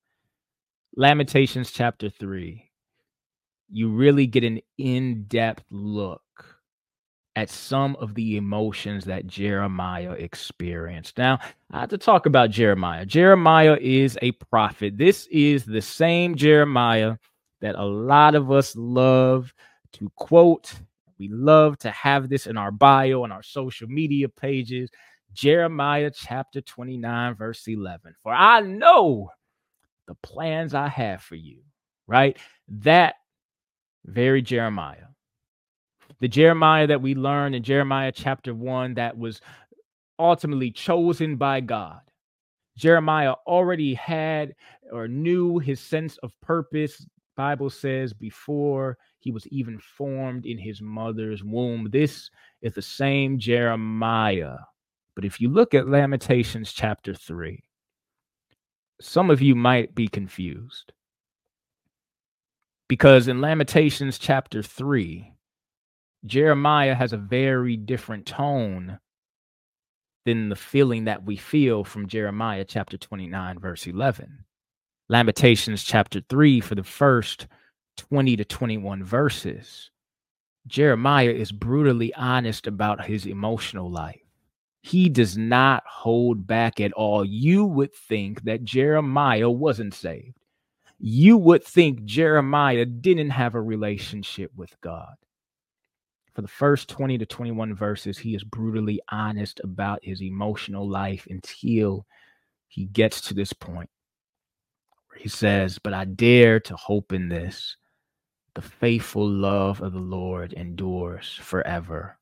Lamentations 0.96 1.72
chapter 1.72 2.08
3, 2.08 2.70
you 3.72 3.90
really 3.90 4.28
get 4.28 4.44
an 4.44 4.60
in 4.78 5.24
depth 5.24 5.64
look 5.72 6.22
at 7.36 7.50
some 7.50 7.96
of 7.96 8.14
the 8.14 8.38
emotions 8.38 9.04
that 9.06 9.26
Jeremiah 9.26 10.12
experienced. 10.12 11.18
Now, 11.18 11.40
I 11.72 11.80
have 11.80 11.90
to 11.90 11.98
talk 11.98 12.28
about 12.28 12.52
Jeremiah. 12.52 13.08
Jeremiah 13.08 13.76
is 13.82 14.20
a 14.22 14.34
prophet. 14.34 14.96
This 14.96 15.28
is 15.32 15.66
the 15.66 15.82
same 15.82 16.36
Jeremiah 16.36 17.16
that 17.62 17.74
a 17.74 17.84
lot 17.84 18.36
of 18.36 18.52
us 18.52 18.76
love 18.76 19.52
to 19.94 20.12
quote. 20.16 20.76
We 21.18 21.28
love 21.28 21.80
to 21.80 21.90
have 21.90 22.30
this 22.30 22.46
in 22.46 22.56
our 22.56 22.72
bio 22.72 23.24
and 23.24 23.34
our 23.34 23.42
social 23.42 23.88
media 23.88 24.30
pages. 24.30 24.92
Jeremiah 25.34 26.12
chapter 26.16 26.62
29, 26.62 27.34
verse 27.34 27.68
11. 27.68 28.14
For 28.22 28.32
I 28.32 28.60
know 28.60 29.32
the 30.08 30.16
plans 30.16 30.74
I 30.74 30.88
have 30.88 31.22
for 31.22 31.36
you, 31.36 31.60
right? 32.08 32.38
That 32.68 33.16
very 34.06 34.42
Jeremiah. 34.42 35.08
The 36.20 36.28
Jeremiah 36.28 36.88
that 36.88 37.02
we 37.02 37.16
learned 37.16 37.56
in 37.56 37.64
Jeremiah 37.64 38.12
chapter 38.12 38.54
1 38.54 38.96
that 38.96 39.18
was 39.18 39.42
ultimately 40.20 40.72
chosen 40.72 41.36
by 41.38 41.62
God. 41.62 42.00
Jeremiah 42.78 43.36
already 43.46 43.94
had 43.94 44.56
or 44.92 45.08
knew 45.08 45.60
his 45.60 45.80
sense 45.80 46.18
of 46.18 46.34
purpose. 46.42 47.06
Bible 47.36 47.70
says 47.70 48.14
before 48.14 48.98
he 49.20 49.32
was 49.32 49.48
even 49.48 49.80
formed 49.80 50.46
in 50.46 50.58
his 50.58 50.82
mother's 50.82 51.44
womb. 51.44 51.90
This 51.92 52.30
is 52.62 52.74
the 52.74 52.82
same 52.82 53.40
Jeremiah 53.40 54.58
but 55.16 55.26
if 55.26 55.40
you 55.40 55.50
look 55.50 55.74
at 55.74 55.88
Lamentations 55.88 56.74
chapter 56.74 57.14
3, 57.14 57.64
some 59.04 59.30
of 59.30 59.42
you 59.42 59.54
might 59.54 59.94
be 59.94 60.08
confused. 60.08 60.94
Because 62.88 63.28
in 63.28 63.42
Lamentations 63.42 64.18
chapter 64.18 64.64
3, 64.64 65.34
Jeremiah 66.26 66.96
has 66.96 67.12
a 67.12 67.18
very 67.18 67.76
different 67.76 68.26
tone 68.26 69.00
than 70.26 70.48
the 70.48 70.56
feeling 70.56 71.04
that 71.04 71.26
we 71.26 71.36
feel 71.36 71.84
from 71.84 72.08
Jeremiah 72.08 72.64
chapter 72.64 72.98
29, 72.98 73.60
verse 73.60 73.88
11. 73.88 74.46
Lamentations 75.10 75.84
chapter 75.84 76.22
3, 76.30 76.62
for 76.62 76.76
the 76.76 76.84
first 76.84 77.48
20 77.98 78.38
to 78.38 78.46
21 78.46 79.04
verses, 79.04 79.92
Jeremiah 80.66 81.30
is 81.30 81.52
brutally 81.52 82.14
honest 82.14 82.68
about 82.68 83.06
his 83.06 83.26
emotional 83.26 83.92
life 83.92 84.23
he 84.84 85.08
does 85.08 85.38
not 85.38 85.82
hold 85.88 86.46
back 86.46 86.82
at 86.82 86.92
all. 86.92 87.24
You 87.24 87.64
would 87.66 87.96
think 87.96 88.44
that 88.44 88.66
Jeremiah 88.66 89.50
wasn't 89.50 89.94
saved. 89.94 90.38
You 91.00 91.38
would 91.38 91.64
think 91.64 92.04
Jeremiah 92.04 92.86
didn't 92.86 93.30
have 93.30 93.56
a 93.56 93.62
relationship 93.62 94.52
with 94.58 94.76
God. 94.82 95.16
For 96.34 96.42
the 96.42 96.50
first 96.50 96.90
20 96.90 97.18
to 97.18 97.26
21 97.26 97.76
verses, 97.76 98.18
he 98.18 98.36
is 98.36 98.44
brutally 98.44 99.00
honest 99.10 99.62
about 99.64 100.04
his 100.04 100.22
emotional 100.22 100.88
life 100.88 101.26
until 101.30 102.06
he 102.68 102.86
gets 102.86 103.22
to 103.22 103.34
this 103.34 103.54
point 103.54 103.90
where 105.08 105.20
he 105.20 105.30
says, 105.30 105.80
But 105.80 105.94
I 105.94 106.04
dare 106.04 106.60
to 106.60 106.76
hope 106.76 107.14
in 107.14 107.30
this. 107.30 107.78
The 108.56 108.62
faithful 108.62 109.28
love 109.28 109.82
of 109.82 109.94
the 109.94 110.00
Lord 110.00 110.52
endures 110.54 111.40
forever. 111.42 112.18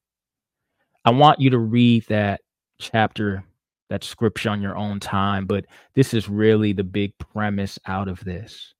I 1.03 1.09
want 1.09 1.41
you 1.41 1.49
to 1.49 1.57
read 1.57 2.05
that 2.09 2.41
chapter, 2.81 3.43
that 3.89 4.03
scripture 4.03 4.49
on 4.49 4.61
your 4.61 4.75
own 4.75 4.99
time, 4.99 5.45
but 5.45 5.65
this 5.95 6.13
is 6.13 6.27
really 6.27 6.73
the 6.73 6.83
big 6.83 7.17
premise 7.17 7.77
out 7.85 8.07
of 8.07 8.23
this 8.23 8.73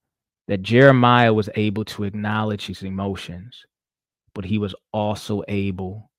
that 0.48 0.63
Jeremiah 0.63 1.34
was 1.34 1.50
able 1.55 1.86
to 1.86 2.03
acknowledge 2.03 2.65
his 2.65 2.84
emotions, 2.84 3.65
but 4.34 4.43
he 4.43 4.58
was 4.58 4.75
also 4.91 5.43
able 5.48 6.12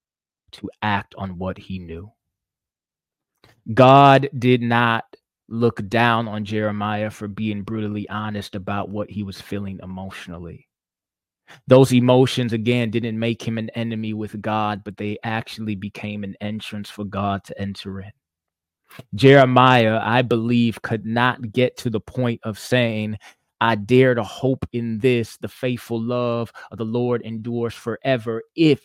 to 0.52 0.70
act 0.80 1.14
on 1.18 1.36
what 1.36 1.58
he 1.58 1.78
knew. 1.78 2.10
God 3.74 4.28
did 4.38 4.62
not 4.62 5.04
look 5.48 5.86
down 5.88 6.28
on 6.28 6.44
Jeremiah 6.44 7.10
for 7.10 7.28
being 7.28 7.62
brutally 7.62 8.08
honest 8.08 8.54
about 8.54 8.88
what 8.88 9.10
he 9.10 9.22
was 9.22 9.40
feeling 9.40 9.80
emotionally. 9.82 10.66
Those 11.66 11.92
emotions, 11.92 12.52
again, 12.52 12.90
didn't 12.90 13.18
make 13.18 13.42
him 13.42 13.58
an 13.58 13.70
enemy 13.70 14.14
with 14.14 14.40
God, 14.40 14.82
but 14.84 14.96
they 14.96 15.18
actually 15.22 15.74
became 15.74 16.24
an 16.24 16.34
entrance 16.40 16.88
for 16.88 17.04
God 17.04 17.44
to 17.44 17.60
enter 17.60 18.00
in. 18.00 18.12
Jeremiah, 19.14 20.00
I 20.02 20.22
believe, 20.22 20.82
could 20.82 21.06
not 21.06 21.52
get 21.52 21.76
to 21.78 21.90
the 21.90 22.00
point 22.00 22.40
of 22.44 22.58
saying, 22.58 23.18
I 23.60 23.76
dare 23.76 24.14
to 24.14 24.24
hope 24.24 24.66
in 24.72 24.98
this, 24.98 25.36
the 25.36 25.48
faithful 25.48 26.00
love 26.00 26.52
of 26.70 26.78
the 26.78 26.84
Lord 26.84 27.22
endures 27.22 27.74
forever, 27.74 28.42
if 28.56 28.84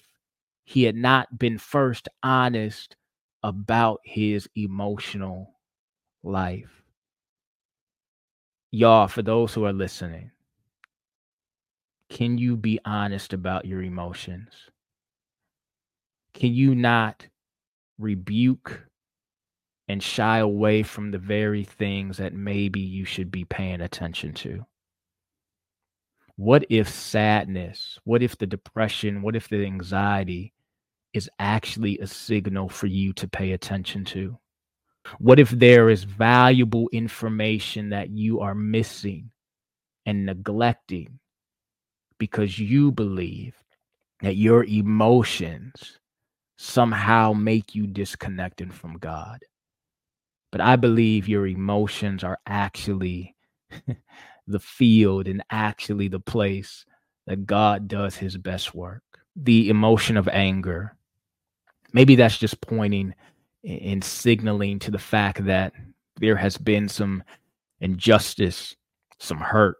he 0.65 0.83
had 0.83 0.95
not 0.95 1.39
been 1.39 1.57
first 1.57 2.09
honest 2.23 2.95
about 3.43 4.01
his 4.03 4.49
emotional 4.55 5.55
life. 6.23 6.83
Y'all, 8.71 9.07
for 9.07 9.21
those 9.21 9.53
who 9.53 9.65
are 9.65 9.73
listening, 9.73 10.29
can 12.09 12.37
you 12.37 12.55
be 12.55 12.79
honest 12.85 13.33
about 13.33 13.65
your 13.65 13.81
emotions? 13.81 14.49
Can 16.33 16.53
you 16.53 16.75
not 16.75 17.27
rebuke 17.97 18.87
and 19.87 20.01
shy 20.01 20.39
away 20.39 20.83
from 20.83 21.11
the 21.11 21.17
very 21.17 21.63
things 21.63 22.17
that 22.17 22.33
maybe 22.33 22.79
you 22.79 23.05
should 23.05 23.31
be 23.31 23.45
paying 23.45 23.81
attention 23.81 24.33
to? 24.33 24.65
What 26.35 26.65
if 26.69 26.87
sadness, 26.87 27.97
what 28.03 28.21
if 28.21 28.37
the 28.37 28.45
depression, 28.45 29.21
what 29.21 29.35
if 29.35 29.49
the 29.49 29.65
anxiety 29.65 30.53
is 31.13 31.29
actually 31.39 31.97
a 31.97 32.07
signal 32.07 32.69
for 32.69 32.85
you 32.85 33.13
to 33.13 33.27
pay 33.27 33.53
attention 33.53 34.05
to? 34.05 34.37
What 35.19 35.39
if 35.39 35.49
there 35.49 35.89
is 35.89 36.03
valuable 36.03 36.89
information 36.91 37.89
that 37.89 38.09
you 38.09 38.41
are 38.41 38.53
missing 38.53 39.31
and 40.05 40.25
neglecting 40.25 41.19
because 42.17 42.59
you 42.59 42.91
believe 42.91 43.55
that 44.21 44.35
your 44.35 44.63
emotions 44.65 45.99
somehow 46.57 47.33
make 47.33 47.75
you 47.75 47.87
disconnected 47.87 48.73
from 48.73 48.97
God? 48.97 49.43
But 50.51 50.61
I 50.61 50.75
believe 50.75 51.27
your 51.27 51.47
emotions 51.47 52.23
are 52.23 52.39
actually 52.45 53.35
the 54.47 54.59
field 54.59 55.27
and 55.27 55.43
actually 55.51 56.07
the 56.07 56.19
place 56.19 56.85
that 57.27 57.45
God 57.45 57.87
does 57.87 58.15
his 58.15 58.37
best 58.37 58.73
work. 58.73 59.03
The 59.35 59.69
emotion 59.69 60.17
of 60.17 60.27
anger, 60.29 60.95
maybe 61.93 62.15
that's 62.15 62.37
just 62.37 62.61
pointing 62.61 63.13
and 63.63 64.03
signaling 64.03 64.79
to 64.79 64.91
the 64.91 64.97
fact 64.97 65.45
that 65.45 65.73
there 66.19 66.37
has 66.37 66.57
been 66.57 66.87
some 66.87 67.23
injustice, 67.81 68.75
some 69.19 69.37
hurt, 69.37 69.77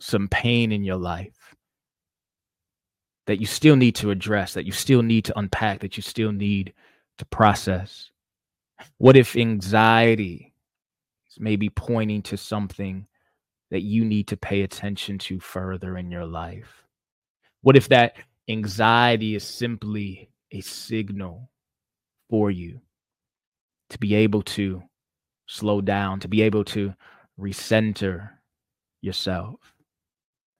some 0.00 0.28
pain 0.28 0.72
in 0.72 0.82
your 0.82 0.96
life 0.96 1.35
that 3.26 3.40
you 3.40 3.46
still 3.46 3.76
need 3.76 3.94
to 3.96 4.10
address, 4.10 4.54
that 4.54 4.66
you 4.66 4.72
still 4.72 5.02
need 5.02 5.24
to 5.26 5.38
unpack, 5.38 5.80
that 5.80 5.96
you 5.96 6.02
still 6.02 6.32
need 6.32 6.72
to 7.18 7.24
process. 7.26 8.10
What 8.98 9.16
if 9.16 9.36
anxiety 9.36 10.54
is 11.30 11.40
maybe 11.40 11.68
pointing 11.70 12.22
to 12.22 12.36
something 12.36 13.06
that 13.70 13.82
you 13.82 14.04
need 14.04 14.28
to 14.28 14.36
pay 14.36 14.62
attention 14.62 15.18
to 15.18 15.40
further 15.40 15.98
in 15.98 16.10
your 16.10 16.26
life? 16.26 16.84
What 17.62 17.76
if 17.76 17.88
that 17.88 18.16
anxiety 18.48 19.34
is 19.34 19.44
simply 19.44 20.30
a 20.52 20.60
signal 20.60 21.50
for 22.30 22.50
you 22.50 22.80
to 23.90 23.98
be 23.98 24.14
able 24.14 24.42
to 24.42 24.82
slow 25.46 25.80
down, 25.80 26.20
to 26.20 26.28
be 26.28 26.42
able 26.42 26.64
to 26.66 26.94
recenter 27.40 28.30
yourself? 29.00 29.58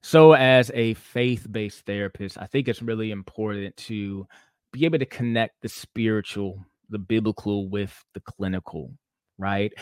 So, 0.07 0.35
as 0.35 0.71
a 0.73 0.95
faith 0.95 1.49
based 1.51 1.85
therapist, 1.85 2.39
I 2.39 2.47
think 2.47 2.69
it's 2.69 2.81
really 2.81 3.11
important 3.11 3.77
to 3.89 4.25
be 4.73 4.85
able 4.85 5.01
to 5.01 5.05
connect 5.05 5.61
the 5.63 5.69
spiritual 5.69 6.65
the 6.91 6.99
biblical 7.01 7.69
with 7.69 8.05
the 8.15 8.21
clinical, 8.21 8.93
right? 9.37 9.73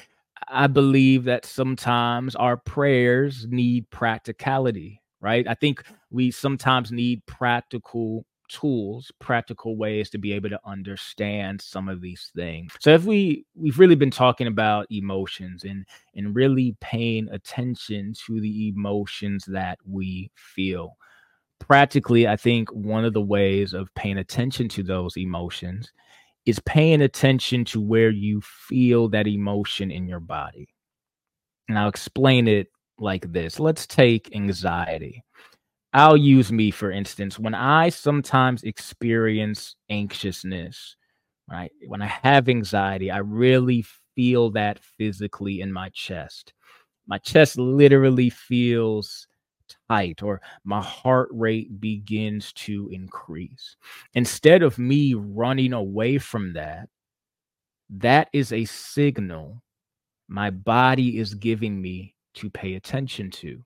I 0.48 0.66
believe 0.66 1.24
that 1.24 1.44
sometimes 1.44 2.34
our 2.36 2.56
prayers 2.56 3.46
need 3.50 3.90
practicality, 3.90 5.02
right? 5.20 5.46
I 5.46 5.52
think 5.52 5.84
we 6.08 6.30
sometimes 6.30 6.90
need 6.90 7.26
practical 7.26 8.24
tools, 8.48 9.10
practical 9.18 9.76
ways 9.76 10.10
to 10.10 10.18
be 10.18 10.32
able 10.32 10.50
to 10.50 10.60
understand 10.64 11.60
some 11.60 11.88
of 11.88 12.00
these 12.00 12.30
things. 12.34 12.72
So 12.80 12.90
if 12.90 13.04
we 13.04 13.44
we've 13.54 13.78
really 13.78 13.94
been 13.94 14.10
talking 14.10 14.46
about 14.46 14.86
emotions 14.90 15.64
and 15.64 15.86
and 16.14 16.34
really 16.34 16.76
paying 16.80 17.28
attention 17.30 18.14
to 18.26 18.40
the 18.40 18.68
emotions 18.68 19.44
that 19.46 19.78
we 19.86 20.30
feel. 20.34 20.96
Practically, 21.60 22.28
I 22.28 22.36
think 22.36 22.70
one 22.72 23.04
of 23.04 23.14
the 23.14 23.22
ways 23.22 23.72
of 23.72 23.88
paying 23.94 24.18
attention 24.18 24.68
to 24.70 24.82
those 24.82 25.16
emotions 25.16 25.92
is 26.44 26.60
paying 26.60 27.02
attention 27.02 27.64
to 27.64 27.80
where 27.80 28.10
you 28.10 28.40
feel 28.42 29.08
that 29.08 29.26
emotion 29.26 29.90
in 29.90 30.06
your 30.06 30.20
body. 30.20 30.68
And 31.68 31.78
I'll 31.78 31.88
explain 31.88 32.48
it 32.48 32.68
like 32.98 33.32
this. 33.32 33.58
Let's 33.58 33.86
take 33.86 34.34
anxiety. 34.36 35.23
I'll 35.94 36.16
use 36.16 36.52
me 36.52 36.70
for 36.72 36.90
instance. 36.90 37.38
When 37.38 37.54
I 37.54 37.88
sometimes 37.90 38.64
experience 38.64 39.76
anxiousness, 39.90 40.96
right? 41.50 41.72
When 41.88 42.02
I 42.02 42.06
have 42.24 42.48
anxiety, 42.48 43.10
I 43.10 43.18
really 43.18 43.84
feel 44.16 44.50
that 44.52 44.80
physically 44.80 45.60
in 45.60 45.72
my 45.72 45.90
chest. 45.90 46.54
My 47.06 47.18
chest 47.18 47.58
literally 47.58 48.30
feels 48.30 49.28
tight 49.90 50.22
or 50.22 50.40
my 50.64 50.82
heart 50.82 51.30
rate 51.32 51.80
begins 51.80 52.52
to 52.54 52.88
increase. 52.92 53.76
Instead 54.14 54.62
of 54.62 54.78
me 54.78 55.14
running 55.14 55.72
away 55.74 56.18
from 56.18 56.54
that, 56.54 56.88
that 57.90 58.28
is 58.32 58.52
a 58.52 58.64
signal 58.64 59.62
my 60.28 60.50
body 60.50 61.18
is 61.18 61.34
giving 61.34 61.80
me 61.82 62.14
to 62.34 62.50
pay 62.50 62.74
attention 62.74 63.30
to. 63.30 63.64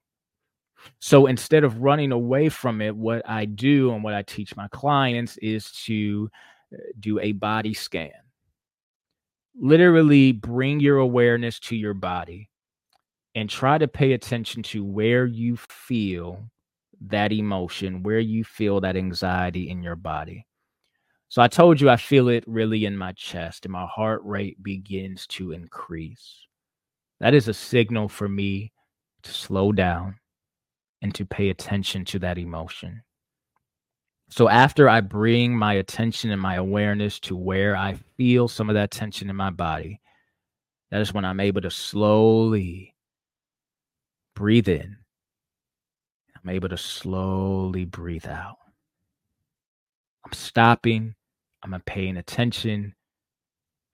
So 1.01 1.27
instead 1.27 1.64
of 1.64 1.79
running 1.79 2.12
away 2.12 2.49
from 2.49 2.81
it, 2.81 2.95
what 2.95 3.29
I 3.29 3.45
do 3.45 3.93
and 3.93 4.03
what 4.03 4.14
I 4.14 4.23
teach 4.23 4.57
my 4.57 4.69
clients 4.69 5.37
is 5.38 5.71
to 5.85 6.31
uh, 6.73 6.79
do 7.01 7.19
a 7.21 7.33
body 7.33 7.75
scan. 7.75 8.12
Literally 9.61 10.33
bring 10.33 10.81
your 10.81 10.99
awareness 10.99 11.59
to 11.61 11.77
your 11.77 11.95
body 11.95 12.49
and 13.35 13.49
try 13.49 13.79
to 13.79 13.88
pay 13.88 14.12
attention 14.12 14.62
to 14.64 14.85
where 14.85 15.27
you 15.27 15.57
feel 15.57 16.49
that 17.07 17.33
emotion, 17.33 18.03
where 18.03 18.19
you 18.19 18.45
feel 18.45 18.81
that 18.81 18.97
anxiety 18.97 19.71
in 19.71 19.83
your 19.83 19.97
body. 19.97 20.47
So 21.29 21.43
I 21.43 21.49
told 21.49 21.81
you 21.81 21.91
I 21.91 21.97
feel 21.97 22.29
it 22.29 22.45
really 22.47 22.87
in 22.87 22.97
my 22.97 23.12
chest 23.12 23.67
and 23.67 23.73
my 23.73 23.87
heart 23.87 24.23
rate 24.25 24.62
begins 24.62 25.27
to 25.29 25.53
increase. 25.53 26.47
That 27.21 27.35
is 27.35 27.49
a 27.49 27.55
signal 27.55 28.09
for 28.09 28.29
me 28.29 28.73
to 29.23 29.31
slow 29.33 29.73
down 29.73 30.17
and 31.02 31.14
to 31.14 31.24
pay 31.24 31.50
attention 31.50 32.04
to 32.06 32.18
that 32.20 32.38
emotion. 32.38 33.02
So 34.30 34.48
after 34.48 34.88
I 34.88 35.00
bring 35.00 35.56
my 35.56 35.74
attention 35.74 36.30
and 36.30 36.40
my 36.40 36.56
awareness 36.56 37.18
to 37.20 37.37
where 37.37 37.76
I 37.76 37.98
feel 38.16 38.46
some 38.46 38.68
of 38.68 38.74
that 38.74 38.90
tension 38.90 39.30
in 39.30 39.37
my 39.37 39.50
body, 39.50 40.00
that 40.90 41.00
is 41.00 41.14
when 41.14 41.24
I'm 41.24 41.40
able 41.40 41.62
to 41.62 41.70
slowly 41.70 42.94
breathe 44.34 44.68
in. 44.68 44.96
I'm 46.37 46.50
able 46.50 46.68
to 46.68 46.76
slowly 46.76 47.84
breathe 47.84 48.26
out. 48.26 48.56
I'm 50.24 50.32
stopping, 50.32 51.14
I'm 51.62 51.80
paying 51.87 52.16
attention, 52.16 52.94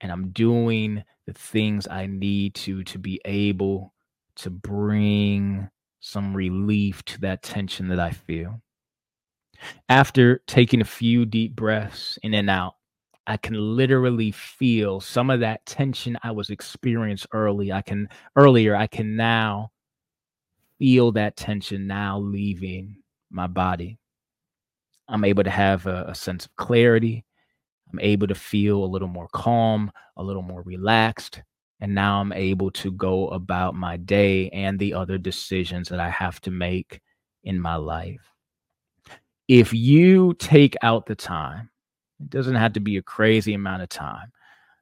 and 0.01 0.11
I'm 0.11 0.29
doing 0.29 1.03
the 1.25 1.33
things 1.33 1.87
I 1.87 2.07
need 2.07 2.55
to 2.55 2.83
to 2.83 2.99
be 2.99 3.19
able 3.25 3.93
to 4.37 4.49
bring 4.49 5.69
some 6.05 6.35
relief 6.35 7.03
to 7.03 7.19
that 7.19 7.41
tension 7.41 7.87
that 7.87 7.99
I 7.99 8.11
feel. 8.11 8.61
After 9.89 10.43
taking 10.45 10.79
a 10.79 10.85
few 10.85 11.25
deep 11.25 11.55
breaths 11.55 12.19
in 12.21 12.35
and 12.35 12.47
out, 12.47 12.75
I 13.25 13.37
can 13.37 13.55
literally 13.55 14.31
feel 14.31 14.99
some 14.99 15.31
of 15.31 15.39
that 15.39 15.65
tension 15.65 16.15
I 16.21 16.29
was 16.29 16.51
experiencing 16.51 17.29
early. 17.33 17.71
I 17.71 17.81
can 17.81 18.07
earlier, 18.35 18.75
I 18.75 18.85
can 18.85 19.15
now 19.15 19.71
feel 20.77 21.11
that 21.13 21.37
tension 21.37 21.87
now 21.87 22.19
leaving 22.19 22.97
my 23.31 23.47
body. 23.47 23.97
I'm 25.07 25.23
able 25.23 25.43
to 25.43 25.49
have 25.49 25.87
a, 25.87 26.05
a, 26.09 26.15
sense 26.15 26.45
of 26.45 26.55
clarity. 26.55 27.25
I'm 27.91 27.99
able 27.99 28.27
to 28.27 28.35
feel 28.35 28.83
a 28.83 28.85
little 28.85 29.07
more 29.07 29.27
calm, 29.33 29.91
a 30.17 30.23
little 30.23 30.41
more 30.43 30.61
relaxed. 30.61 31.41
And 31.81 31.93
now 31.93 32.21
I'm 32.21 32.31
able 32.31 32.71
to 32.71 32.91
go 32.91 33.27
about 33.29 33.75
my 33.75 33.97
day 33.97 34.49
and 34.49 34.79
the 34.79 34.93
other 34.93 35.17
decisions 35.17 35.89
that 35.89 35.99
I 35.99 36.09
have 36.09 36.39
to 36.41 36.51
make 36.51 37.01
in 37.43 37.59
my 37.59 37.75
life. 37.75 38.21
If 39.47 39.73
you 39.73 40.33
take 40.35 40.75
out 40.81 41.05
the 41.05 41.15
time, 41.15 41.69
it 42.19 42.29
doesn't 42.29 42.55
have 42.55 42.73
to 42.73 42.79
be 42.79 42.97
a 42.97 43.03
crazy 43.03 43.53
amount 43.53 43.83
of 43.83 43.89
time, 43.89 44.31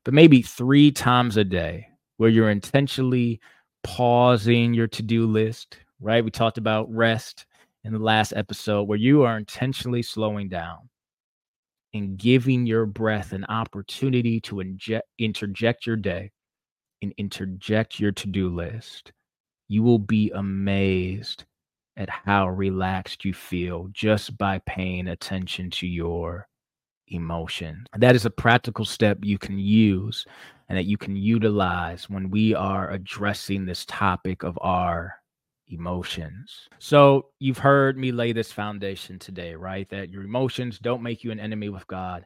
but 0.05 0.13
maybe 0.13 0.41
three 0.41 0.91
times 0.91 1.35
a 1.35 1.43
day, 1.43 1.87
where 2.17 2.29
you're 2.29 2.51
intentionally 2.51 3.41
pausing 3.83 4.73
your 4.73 4.87
to 4.87 5.01
do 5.01 5.25
list, 5.25 5.79
right? 5.99 6.23
We 6.23 6.31
talked 6.31 6.57
about 6.57 6.93
rest 6.93 7.45
in 7.83 7.91
the 7.91 7.99
last 7.99 8.33
episode, 8.33 8.83
where 8.83 8.97
you 8.97 9.23
are 9.23 9.37
intentionally 9.37 10.03
slowing 10.03 10.47
down 10.47 10.89
and 11.93 12.17
giving 12.17 12.65
your 12.65 12.85
breath 12.85 13.33
an 13.33 13.45
opportunity 13.49 14.39
to 14.41 14.61
inject, 14.61 15.07
interject 15.17 15.85
your 15.85 15.97
day 15.97 16.31
and 17.03 17.13
interject 17.17 17.99
your 17.99 18.11
to 18.13 18.27
do 18.27 18.49
list. 18.49 19.11
You 19.67 19.83
will 19.83 19.99
be 19.99 20.31
amazed 20.31 21.43
at 21.97 22.09
how 22.09 22.49
relaxed 22.49 23.23
you 23.23 23.33
feel 23.33 23.89
just 23.91 24.37
by 24.37 24.59
paying 24.65 25.07
attention 25.07 25.69
to 25.69 25.87
your 25.87 26.47
emotion. 27.09 27.85
That 27.97 28.15
is 28.15 28.25
a 28.25 28.31
practical 28.31 28.85
step 28.85 29.19
you 29.21 29.37
can 29.37 29.59
use 29.59 30.25
and 30.69 30.77
that 30.77 30.85
you 30.85 30.97
can 30.97 31.15
utilize 31.15 32.09
when 32.09 32.29
we 32.31 32.55
are 32.55 32.89
addressing 32.89 33.65
this 33.65 33.85
topic 33.85 34.43
of 34.43 34.57
our 34.61 35.13
emotions. 35.67 36.67
So, 36.79 37.27
you've 37.39 37.57
heard 37.57 37.97
me 37.97 38.11
lay 38.11 38.31
this 38.31 38.51
foundation 38.51 39.19
today, 39.19 39.55
right? 39.55 39.87
That 39.89 40.09
your 40.09 40.23
emotions 40.23 40.79
don't 40.79 41.03
make 41.03 41.23
you 41.23 41.31
an 41.31 41.39
enemy 41.39 41.69
with 41.69 41.85
God, 41.87 42.25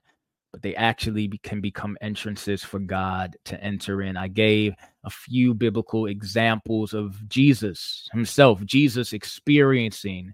but 0.51 0.61
they 0.61 0.75
actually 0.75 1.27
be, 1.27 1.37
can 1.39 1.61
become 1.61 1.97
entrances 2.01 2.63
for 2.63 2.79
God 2.79 3.35
to 3.45 3.61
enter 3.61 4.01
in. 4.01 4.17
I 4.17 4.27
gave 4.27 4.73
a 5.03 5.09
few 5.09 5.53
biblical 5.53 6.07
examples 6.07 6.93
of 6.93 7.27
Jesus 7.27 8.07
himself, 8.11 8.63
Jesus 8.65 9.13
experiencing 9.13 10.33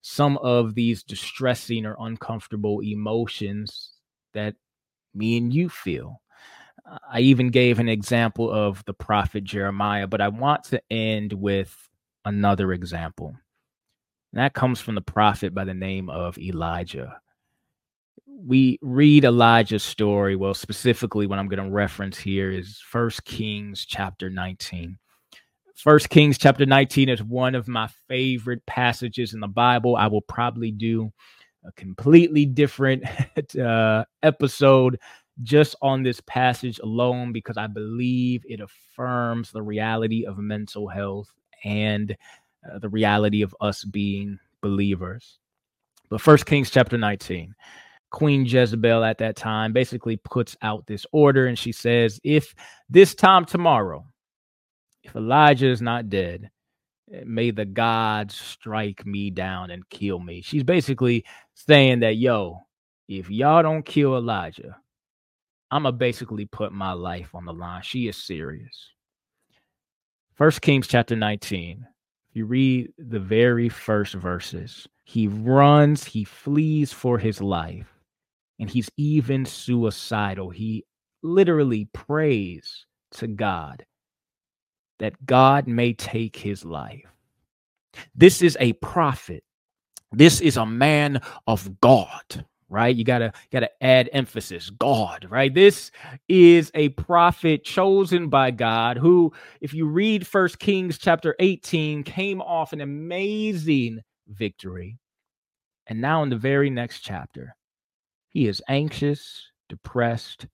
some 0.00 0.38
of 0.38 0.74
these 0.74 1.02
distressing 1.02 1.84
or 1.84 1.96
uncomfortable 1.98 2.80
emotions 2.80 3.90
that 4.32 4.54
me 5.14 5.36
and 5.36 5.52
you 5.52 5.68
feel. 5.68 6.20
I 7.10 7.20
even 7.20 7.50
gave 7.50 7.78
an 7.78 7.88
example 7.88 8.50
of 8.50 8.82
the 8.86 8.94
prophet 8.94 9.44
Jeremiah, 9.44 10.06
but 10.06 10.20
I 10.20 10.28
want 10.28 10.64
to 10.64 10.80
end 10.90 11.32
with 11.32 11.76
another 12.24 12.72
example. 12.72 13.36
And 14.32 14.40
that 14.40 14.54
comes 14.54 14.80
from 14.80 14.94
the 14.94 15.00
prophet 15.00 15.54
by 15.54 15.64
the 15.64 15.74
name 15.74 16.08
of 16.08 16.38
Elijah. 16.38 17.20
We 18.40 18.78
read 18.82 19.24
Elijah's 19.24 19.82
story. 19.82 20.36
Well, 20.36 20.54
specifically, 20.54 21.26
what 21.26 21.40
I'm 21.40 21.48
going 21.48 21.64
to 21.64 21.70
reference 21.70 22.16
here 22.16 22.52
is 22.52 22.78
First 22.78 23.24
Kings 23.24 23.84
chapter 23.84 24.30
19. 24.30 24.96
First 25.74 26.08
Kings 26.08 26.38
chapter 26.38 26.64
19 26.64 27.08
is 27.08 27.22
one 27.22 27.56
of 27.56 27.66
my 27.66 27.88
favorite 28.06 28.64
passages 28.64 29.34
in 29.34 29.40
the 29.40 29.48
Bible. 29.48 29.96
I 29.96 30.06
will 30.06 30.20
probably 30.20 30.70
do 30.70 31.12
a 31.64 31.72
completely 31.72 32.46
different 32.46 33.02
uh, 33.58 34.04
episode 34.22 35.00
just 35.42 35.74
on 35.82 36.04
this 36.04 36.20
passage 36.20 36.78
alone 36.78 37.32
because 37.32 37.56
I 37.56 37.66
believe 37.66 38.44
it 38.48 38.60
affirms 38.60 39.50
the 39.50 39.62
reality 39.62 40.26
of 40.26 40.38
mental 40.38 40.86
health 40.86 41.32
and 41.64 42.16
uh, 42.68 42.78
the 42.78 42.88
reality 42.88 43.42
of 43.42 43.52
us 43.60 43.82
being 43.82 44.38
believers. 44.60 45.40
But 46.08 46.20
First 46.20 46.46
Kings 46.46 46.70
chapter 46.70 46.96
19. 46.96 47.52
Queen 48.10 48.44
Jezebel 48.44 49.04
at 49.04 49.18
that 49.18 49.36
time 49.36 49.72
basically 49.72 50.16
puts 50.16 50.56
out 50.62 50.86
this 50.86 51.04
order 51.12 51.46
and 51.46 51.58
she 51.58 51.72
says, 51.72 52.20
If 52.24 52.54
this 52.88 53.14
time 53.14 53.44
tomorrow, 53.44 54.06
if 55.02 55.14
Elijah 55.14 55.68
is 55.68 55.82
not 55.82 56.08
dead, 56.08 56.50
eh, 57.12 57.22
may 57.26 57.50
the 57.50 57.64
gods 57.64 58.34
strike 58.34 59.04
me 59.06 59.30
down 59.30 59.70
and 59.70 59.88
kill 59.90 60.18
me. 60.18 60.42
She's 60.42 60.64
basically 60.64 61.24
saying 61.54 62.00
that, 62.00 62.16
yo, 62.16 62.60
if 63.08 63.30
y'all 63.30 63.62
don't 63.62 63.84
kill 63.84 64.16
Elijah, 64.16 64.76
I'm 65.70 65.82
gonna 65.82 65.92
basically 65.92 66.46
put 66.46 66.72
my 66.72 66.92
life 66.92 67.34
on 67.34 67.44
the 67.44 67.52
line. 67.52 67.82
She 67.82 68.08
is 68.08 68.16
serious. 68.16 68.90
First 70.34 70.62
Kings 70.62 70.86
chapter 70.86 71.16
19. 71.16 71.86
If 72.30 72.36
you 72.36 72.46
read 72.46 72.92
the 72.98 73.18
very 73.18 73.68
first 73.68 74.14
verses, 74.14 74.86
he 75.04 75.26
runs, 75.26 76.04
he 76.04 76.24
flees 76.24 76.92
for 76.92 77.18
his 77.18 77.40
life, 77.40 77.97
and 78.58 78.70
he's 78.70 78.90
even 78.96 79.44
suicidal. 79.44 80.50
He 80.50 80.84
literally 81.22 81.86
prays 81.92 82.86
to 83.12 83.26
God 83.26 83.84
that 84.98 85.24
God 85.26 85.66
may 85.68 85.92
take 85.92 86.36
his 86.36 86.64
life. 86.64 87.06
This 88.14 88.42
is 88.42 88.56
a 88.60 88.72
prophet. 88.74 89.44
This 90.12 90.40
is 90.40 90.56
a 90.56 90.66
man 90.66 91.20
of 91.46 91.80
God 91.80 92.44
right 92.68 92.94
you 92.94 93.04
gotta 93.04 93.32
gotta 93.50 93.70
add 93.82 94.10
emphasis 94.12 94.70
god 94.78 95.26
right 95.30 95.54
this 95.54 95.90
is 96.28 96.70
a 96.74 96.90
prophet 96.90 97.64
chosen 97.64 98.28
by 98.28 98.50
god 98.50 98.96
who 98.98 99.32
if 99.60 99.72
you 99.72 99.86
read 99.86 100.26
first 100.26 100.58
kings 100.58 100.98
chapter 100.98 101.34
18 101.38 102.02
came 102.02 102.40
off 102.40 102.72
an 102.72 102.80
amazing 102.80 104.00
victory 104.28 104.98
and 105.86 106.00
now 106.00 106.22
in 106.22 106.28
the 106.28 106.36
very 106.36 106.68
next 106.68 107.00
chapter 107.00 107.54
he 108.38 108.46
is 108.46 108.62
anxious 108.68 109.50
depressed 109.68 110.46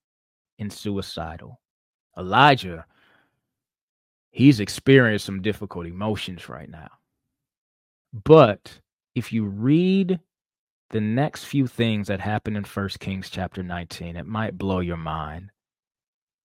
and 0.59 0.73
suicidal 0.73 1.61
elijah 2.19 2.85
he's 4.31 4.61
experienced 4.61 5.27
some 5.27 5.43
difficult 5.43 5.87
emotions 5.87 6.49
right 6.49 6.71
now 6.71 6.91
but 8.25 8.81
if 9.15 9.33
you 9.33 9.45
read 9.45 10.19
the 10.91 11.01
next 11.01 11.45
few 11.45 11.67
things 11.67 12.07
that 12.07 12.21
happen 12.21 12.55
in 12.55 12.63
First 12.63 13.01
Kings 13.01 13.29
chapter 13.29 13.65
19, 13.65 14.17
it 14.17 14.27
might 14.27 14.57
blow 14.57 14.79
your 14.79 14.97
mind. 14.97 15.51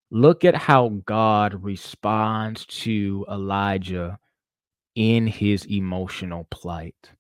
Look 0.10 0.44
at 0.44 0.56
how 0.56 0.90
God 1.06 1.64
responds 1.64 2.66
to 2.66 3.26
Elijah 3.30 4.18
in 4.96 5.28
his 5.28 5.66
emotional 5.66 6.48
plight. 6.50 7.12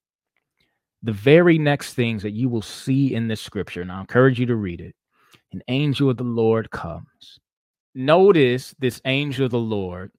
The 1.04 1.14
very 1.14 1.58
next 1.58 1.94
things 1.94 2.24
that 2.24 2.32
you 2.32 2.50
will 2.50 2.62
see 2.62 3.14
in 3.14 3.28
this 3.28 3.42
scripture, 3.42 3.82
and 3.82 3.92
I 3.92 4.02
encourage 4.02 4.40
you 4.40 4.46
to 4.48 4.56
read 4.56 4.82
it 4.82 4.96
an 5.52 5.64
angel 5.68 6.10
of 6.10 6.18
the 6.18 6.24
Lord 6.24 6.70
comes. 6.72 7.40
Notice 7.96 8.76
this 8.80 9.02
angel 9.06 9.46
of 9.46 9.52
the 9.52 9.58
Lord 9.58 10.12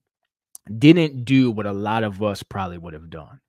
didn't 0.79 1.25
do 1.25 1.51
what 1.51 1.67
a 1.67 1.73
lot 1.73 2.03
of 2.03 2.23
us 2.23 2.43
probably 2.43 2.79
would 2.79 2.95
have 2.95 3.11
done. 3.11 3.41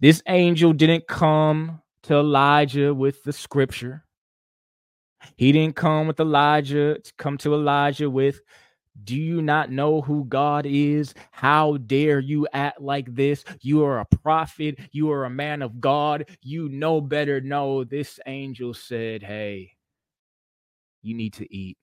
This 0.00 0.22
angel 0.26 0.72
didn't 0.72 1.06
come 1.06 1.82
to 2.04 2.14
Elijah 2.14 2.94
with 2.94 3.22
the 3.24 3.32
scripture. 3.32 4.04
He 5.36 5.52
didn't 5.52 5.76
come 5.76 6.06
with 6.06 6.20
Elijah, 6.20 6.98
to 6.98 7.12
come 7.18 7.36
to 7.38 7.54
Elijah 7.54 8.08
with, 8.08 8.40
Do 9.04 9.16
you 9.16 9.42
not 9.42 9.70
know 9.70 10.00
who 10.00 10.24
God 10.24 10.66
is? 10.66 11.14
How 11.30 11.76
dare 11.76 12.18
you 12.18 12.48
act 12.52 12.80
like 12.80 13.14
this? 13.14 13.44
You 13.60 13.84
are 13.84 14.00
a 14.00 14.04
prophet. 14.04 14.78
You 14.92 15.10
are 15.10 15.24
a 15.24 15.30
man 15.30 15.62
of 15.62 15.80
God. 15.80 16.28
You 16.42 16.68
know 16.68 17.00
better. 17.00 17.40
No, 17.40 17.84
this 17.84 18.18
angel 18.26 18.74
said, 18.74 19.22
Hey, 19.22 19.72
you 21.02 21.14
need 21.14 21.34
to 21.34 21.54
eat 21.54 21.78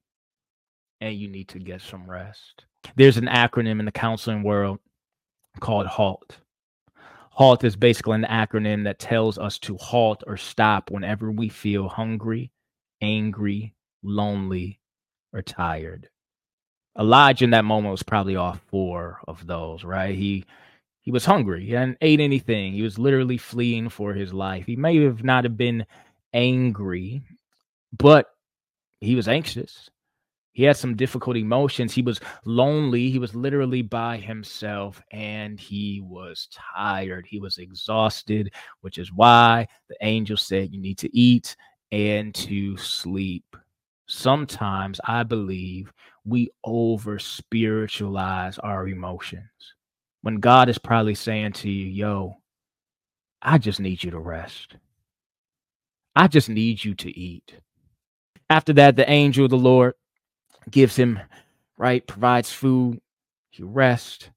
and 1.01 1.15
you 1.15 1.27
need 1.27 1.49
to 1.49 1.59
get 1.59 1.81
some 1.81 2.09
rest. 2.09 2.65
There's 2.95 3.17
an 3.17 3.25
acronym 3.25 3.79
in 3.79 3.85
the 3.85 3.91
counseling 3.91 4.43
world 4.43 4.79
called 5.59 5.87
HALT. 5.87 6.37
HALT 7.31 7.63
is 7.63 7.75
basically 7.75 8.15
an 8.15 8.27
acronym 8.29 8.83
that 8.83 8.99
tells 8.99 9.37
us 9.37 9.57
to 9.59 9.75
halt 9.77 10.23
or 10.27 10.37
stop 10.37 10.91
whenever 10.91 11.31
we 11.31 11.49
feel 11.49 11.89
hungry, 11.89 12.51
angry, 13.01 13.73
lonely, 14.03 14.79
or 15.33 15.41
tired. 15.41 16.09
Elijah 16.97 17.45
in 17.45 17.51
that 17.51 17.65
moment 17.65 17.91
was 17.91 18.03
probably 18.03 18.35
off 18.35 18.61
four 18.67 19.19
of 19.27 19.45
those, 19.47 19.83
right? 19.83 20.15
He 20.15 20.45
he 21.01 21.11
was 21.11 21.25
hungry. 21.25 21.65
He 21.65 21.73
hadn't 21.73 21.97
ate 22.01 22.21
anything. 22.21 22.73
He 22.73 22.81
was 22.81 22.97
literally 22.97 23.37
fleeing 23.37 23.89
for 23.89 24.13
his 24.13 24.33
life. 24.33 24.65
He 24.65 24.77
may 24.77 25.03
have 25.03 25.23
not 25.23 25.43
have 25.43 25.57
been 25.57 25.85
angry, 26.33 27.23
but 27.97 28.27
he 29.01 29.15
was 29.15 29.27
anxious. 29.27 29.89
He 30.53 30.63
had 30.63 30.77
some 30.77 30.95
difficult 30.95 31.35
emotions. 31.35 31.93
He 31.93 32.03
was 32.03 32.21
lonely. 32.45 33.09
He 33.09 33.19
was 33.19 33.35
literally 33.35 33.81
by 33.81 34.17
himself 34.17 35.01
and 35.11 35.59
he 35.59 35.99
was 36.01 36.47
tired. 36.75 37.25
He 37.27 37.39
was 37.39 37.57
exhausted, 37.57 38.53
which 38.81 38.99
is 38.99 39.11
why 39.11 39.67
the 39.89 39.97
angel 40.01 40.37
said, 40.37 40.71
You 40.71 40.79
need 40.79 40.99
to 40.99 41.17
eat 41.17 41.57
and 41.91 42.33
to 42.35 42.77
sleep. 42.77 43.55
Sometimes 44.07 45.01
I 45.05 45.23
believe 45.23 45.91
we 46.25 46.49
over 46.63 47.19
spiritualize 47.19 48.57
our 48.59 48.87
emotions 48.87 49.43
when 50.21 50.35
God 50.35 50.69
is 50.69 50.77
probably 50.77 51.15
saying 51.15 51.53
to 51.53 51.69
you, 51.69 51.85
Yo, 51.87 52.37
I 53.41 53.57
just 53.57 53.79
need 53.79 54.03
you 54.03 54.11
to 54.11 54.19
rest. 54.19 54.77
I 56.15 56.27
just 56.27 56.49
need 56.49 56.83
you 56.83 56.95
to 56.95 57.17
eat. 57.17 57.53
After 58.49 58.73
that, 58.73 58.95
the 58.95 59.09
angel 59.09 59.45
of 59.45 59.51
the 59.51 59.57
Lord 59.57 59.95
gives 60.69 60.95
him, 60.95 61.19
right, 61.77 62.05
provides 62.05 62.51
food, 62.51 63.01
he 63.49 63.63
rests, 63.63 64.29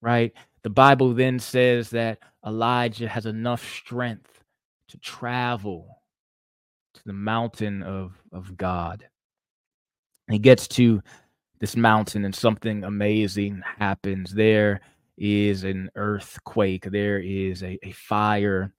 right? 0.00 0.32
The 0.62 0.70
Bible 0.70 1.14
then 1.14 1.38
says 1.38 1.90
that 1.90 2.18
Elijah 2.46 3.08
has 3.08 3.26
enough 3.26 3.66
strength 3.74 4.44
to 4.88 4.98
travel 4.98 6.02
to 6.94 7.00
the 7.04 7.12
mountain 7.12 7.82
of, 7.82 8.12
of 8.32 8.56
God. 8.56 9.06
He 10.30 10.38
gets 10.38 10.68
to 10.68 11.02
this 11.58 11.76
mountain 11.76 12.24
and 12.24 12.34
something 12.34 12.84
amazing 12.84 13.62
happens. 13.78 14.32
There 14.32 14.80
is 15.18 15.64
an 15.64 15.90
earthquake, 15.96 16.84
there 16.90 17.18
is 17.18 17.62
a, 17.62 17.78
a 17.82 17.92
fire 17.92 18.72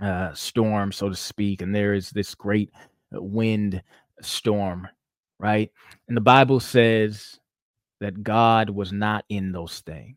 uh, 0.00 0.32
storm, 0.32 0.92
so 0.92 1.08
to 1.08 1.14
speak, 1.14 1.62
and 1.62 1.74
there 1.74 1.94
is 1.94 2.10
this 2.10 2.34
great 2.34 2.70
wind 3.12 3.82
storm, 4.20 4.88
right? 5.38 5.70
And 6.08 6.16
the 6.16 6.22
Bible 6.22 6.60
says 6.60 7.38
that 8.00 8.22
God 8.22 8.70
was 8.70 8.92
not 8.92 9.24
in 9.28 9.52
those 9.52 9.80
things. 9.80 10.16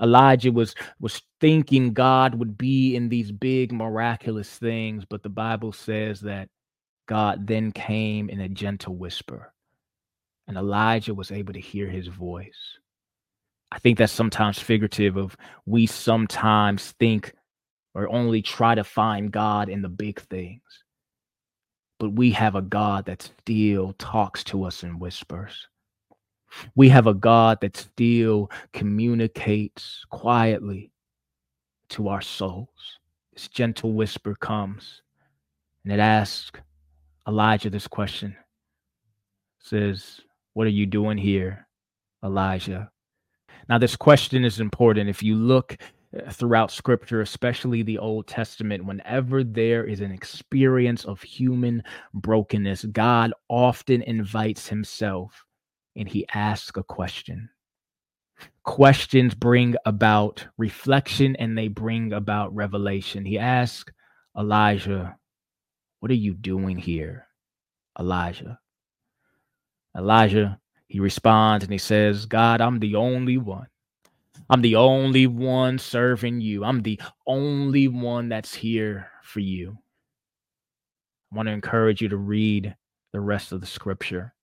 Elijah 0.00 0.50
was 0.50 0.74
was 1.00 1.22
thinking 1.40 1.92
God 1.92 2.34
would 2.34 2.58
be 2.58 2.96
in 2.96 3.08
these 3.08 3.30
big 3.30 3.72
miraculous 3.72 4.48
things, 4.58 5.04
but 5.04 5.22
the 5.22 5.28
Bible 5.28 5.72
says 5.72 6.20
that 6.22 6.48
God 7.06 7.46
then 7.46 7.70
came 7.70 8.28
in 8.28 8.40
a 8.40 8.48
gentle 8.48 8.96
whisper, 8.96 9.52
and 10.48 10.56
Elijah 10.56 11.14
was 11.14 11.32
able 11.32 11.52
to 11.52 11.60
hear 11.60 11.88
his 11.88 12.06
voice. 12.06 12.78
I 13.72 13.78
think 13.78 13.98
that's 13.98 14.12
sometimes 14.12 14.58
figurative 14.58 15.16
of 15.16 15.36
we 15.66 15.86
sometimes 15.86 16.92
think 16.92 17.34
or 17.94 18.08
only 18.08 18.42
try 18.42 18.74
to 18.74 18.84
find 18.84 19.32
God 19.32 19.68
in 19.68 19.82
the 19.82 19.88
big 19.88 20.20
things. 20.20 20.62
But 21.98 22.10
we 22.10 22.30
have 22.32 22.54
a 22.54 22.62
God 22.62 23.06
that 23.06 23.22
still 23.40 23.94
talks 23.98 24.44
to 24.44 24.64
us 24.64 24.82
in 24.82 24.98
whispers. 24.98 25.66
We 26.74 26.88
have 26.90 27.06
a 27.06 27.14
God 27.14 27.58
that 27.62 27.76
still 27.76 28.50
communicates 28.72 30.04
quietly 30.10 30.92
to 31.90 32.08
our 32.08 32.20
souls. 32.20 32.68
This 33.32 33.48
gentle 33.48 33.92
whisper 33.92 34.34
comes 34.34 35.02
and 35.84 35.92
it 35.92 36.00
asks 36.00 36.60
Elijah 37.28 37.70
this 37.70 37.86
question. 37.86 38.36
It 39.60 39.66
says, 39.66 40.20
What 40.56 40.66
are 40.66 40.70
you 40.70 40.86
doing 40.86 41.18
here, 41.18 41.68
Elijah? 42.24 42.90
Now, 43.68 43.76
this 43.76 43.94
question 43.94 44.42
is 44.42 44.58
important. 44.58 45.10
If 45.10 45.22
you 45.22 45.34
look 45.34 45.76
uh, 46.16 46.30
throughout 46.30 46.70
scripture, 46.70 47.20
especially 47.20 47.82
the 47.82 47.98
Old 47.98 48.26
Testament, 48.26 48.86
whenever 48.86 49.44
there 49.44 49.84
is 49.84 50.00
an 50.00 50.10
experience 50.12 51.04
of 51.04 51.20
human 51.20 51.82
brokenness, 52.14 52.86
God 52.86 53.34
often 53.50 54.00
invites 54.00 54.66
himself 54.66 55.44
and 55.94 56.08
he 56.08 56.26
asks 56.32 56.78
a 56.78 56.82
question. 56.82 57.50
Questions 58.64 59.34
bring 59.34 59.74
about 59.84 60.48
reflection 60.56 61.36
and 61.36 61.58
they 61.58 61.68
bring 61.68 62.14
about 62.14 62.54
revelation. 62.54 63.26
He 63.26 63.38
asks 63.38 63.92
Elijah, 64.38 65.18
What 66.00 66.10
are 66.10 66.14
you 66.14 66.32
doing 66.32 66.78
here, 66.78 67.26
Elijah? 68.00 68.58
Elijah, 69.96 70.58
he 70.88 71.00
responds 71.00 71.64
and 71.64 71.72
he 71.72 71.78
says, 71.78 72.26
God, 72.26 72.60
I'm 72.60 72.78
the 72.78 72.96
only 72.96 73.38
one. 73.38 73.66
I'm 74.48 74.62
the 74.62 74.76
only 74.76 75.26
one 75.26 75.78
serving 75.78 76.40
you. 76.40 76.64
I'm 76.64 76.82
the 76.82 77.00
only 77.26 77.88
one 77.88 78.28
that's 78.28 78.54
here 78.54 79.08
for 79.22 79.40
you. 79.40 79.78
I 81.32 81.36
want 81.36 81.48
to 81.48 81.52
encourage 81.52 82.00
you 82.00 82.08
to 82.10 82.16
read 82.16 82.76
the 83.12 83.20
rest 83.20 83.50
of 83.50 83.60
the 83.60 83.66
scripture. 83.66 84.34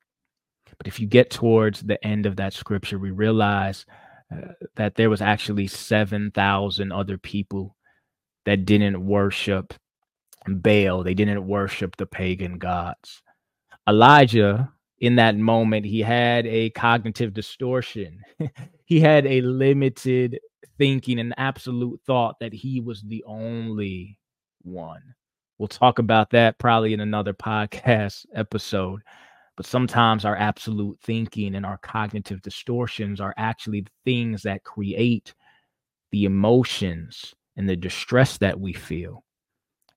But 0.77 0.87
if 0.87 0.99
you 0.99 1.07
get 1.07 1.29
towards 1.29 1.81
the 1.81 2.03
end 2.05 2.25
of 2.25 2.35
that 2.37 2.53
scripture, 2.53 2.97
we 2.97 3.11
realize 3.11 3.85
uh, 4.33 4.53
that 4.75 4.95
there 4.95 5.09
was 5.09 5.21
actually 5.21 5.67
7,000 5.67 6.91
other 6.91 7.17
people 7.17 7.77
that 8.45 8.65
didn't 8.65 9.05
worship 9.05 9.73
Baal, 10.45 11.03
they 11.03 11.13
didn't 11.13 11.47
worship 11.47 11.95
the 11.95 12.05
pagan 12.05 12.57
gods. 12.57 13.21
Elijah, 13.87 14.72
in 15.03 15.17
that 15.17 15.35
moment, 15.35 15.85
he 15.85 15.99
had 15.99 16.47
a 16.47 16.69
cognitive 16.69 17.33
distortion. 17.33 18.21
he 18.85 19.01
had 19.01 19.25
a 19.25 19.41
limited 19.41 20.39
thinking 20.77 21.19
and 21.19 21.33
absolute 21.35 21.99
thought 22.07 22.39
that 22.39 22.53
he 22.53 22.79
was 22.79 23.01
the 23.01 23.21
only 23.27 24.17
one. 24.61 25.01
We'll 25.57 25.67
talk 25.67 25.99
about 25.99 26.29
that 26.29 26.57
probably 26.57 26.93
in 26.93 27.01
another 27.01 27.33
podcast 27.33 28.25
episode. 28.33 29.01
But 29.57 29.65
sometimes 29.65 30.23
our 30.23 30.37
absolute 30.37 30.97
thinking 31.01 31.55
and 31.55 31.65
our 31.65 31.79
cognitive 31.79 32.41
distortions 32.41 33.19
are 33.19 33.33
actually 33.35 33.81
the 33.81 33.91
things 34.05 34.43
that 34.43 34.63
create 34.63 35.33
the 36.11 36.23
emotions 36.23 37.35
and 37.57 37.67
the 37.67 37.75
distress 37.75 38.37
that 38.37 38.57
we 38.57 38.71
feel. 38.71 39.25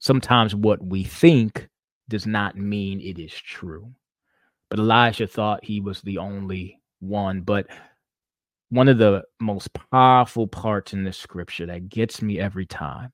Sometimes 0.00 0.52
what 0.52 0.84
we 0.84 1.04
think 1.04 1.68
does 2.08 2.26
not 2.26 2.56
mean 2.56 3.00
it 3.00 3.20
is 3.20 3.32
true. 3.32 3.92
But 4.70 4.78
Elijah 4.78 5.26
thought 5.26 5.64
he 5.64 5.80
was 5.80 6.02
the 6.02 6.18
only 6.18 6.80
one. 7.00 7.42
But 7.42 7.66
one 8.70 8.88
of 8.88 8.98
the 8.98 9.22
most 9.40 9.70
powerful 9.92 10.46
parts 10.46 10.92
in 10.92 11.04
this 11.04 11.18
scripture 11.18 11.66
that 11.66 11.88
gets 11.88 12.20
me 12.20 12.40
every 12.40 12.66
time 12.66 13.12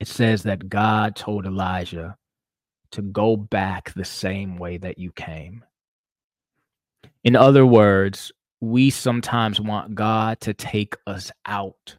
it 0.00 0.08
says 0.08 0.44
that 0.44 0.68
God 0.68 1.16
told 1.16 1.46
Elijah 1.46 2.16
to 2.92 3.02
go 3.02 3.36
back 3.36 3.92
the 3.92 4.04
same 4.04 4.56
way 4.56 4.78
that 4.78 4.98
you 4.98 5.12
came. 5.12 5.64
In 7.24 7.34
other 7.34 7.66
words, 7.66 8.32
we 8.60 8.90
sometimes 8.90 9.60
want 9.60 9.94
God 9.94 10.40
to 10.40 10.54
take 10.54 10.96
us 11.06 11.30
out 11.46 11.96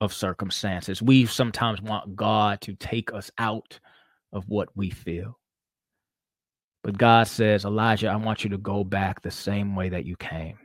of 0.00 0.12
circumstances. 0.12 1.02
We 1.02 1.26
sometimes 1.26 1.80
want 1.80 2.16
God 2.16 2.60
to 2.62 2.74
take 2.74 3.12
us 3.12 3.30
out 3.38 3.78
of 4.32 4.48
what 4.48 4.68
we 4.76 4.90
feel. 4.90 5.37
But 6.82 6.98
God 6.98 7.26
says, 7.26 7.64
Elijah, 7.64 8.08
I 8.08 8.16
want 8.16 8.44
you 8.44 8.50
to 8.50 8.58
go 8.58 8.84
back 8.84 9.20
the 9.20 9.30
same 9.30 9.74
way 9.74 9.88
that 9.88 10.04
you 10.04 10.16
came. 10.16 10.58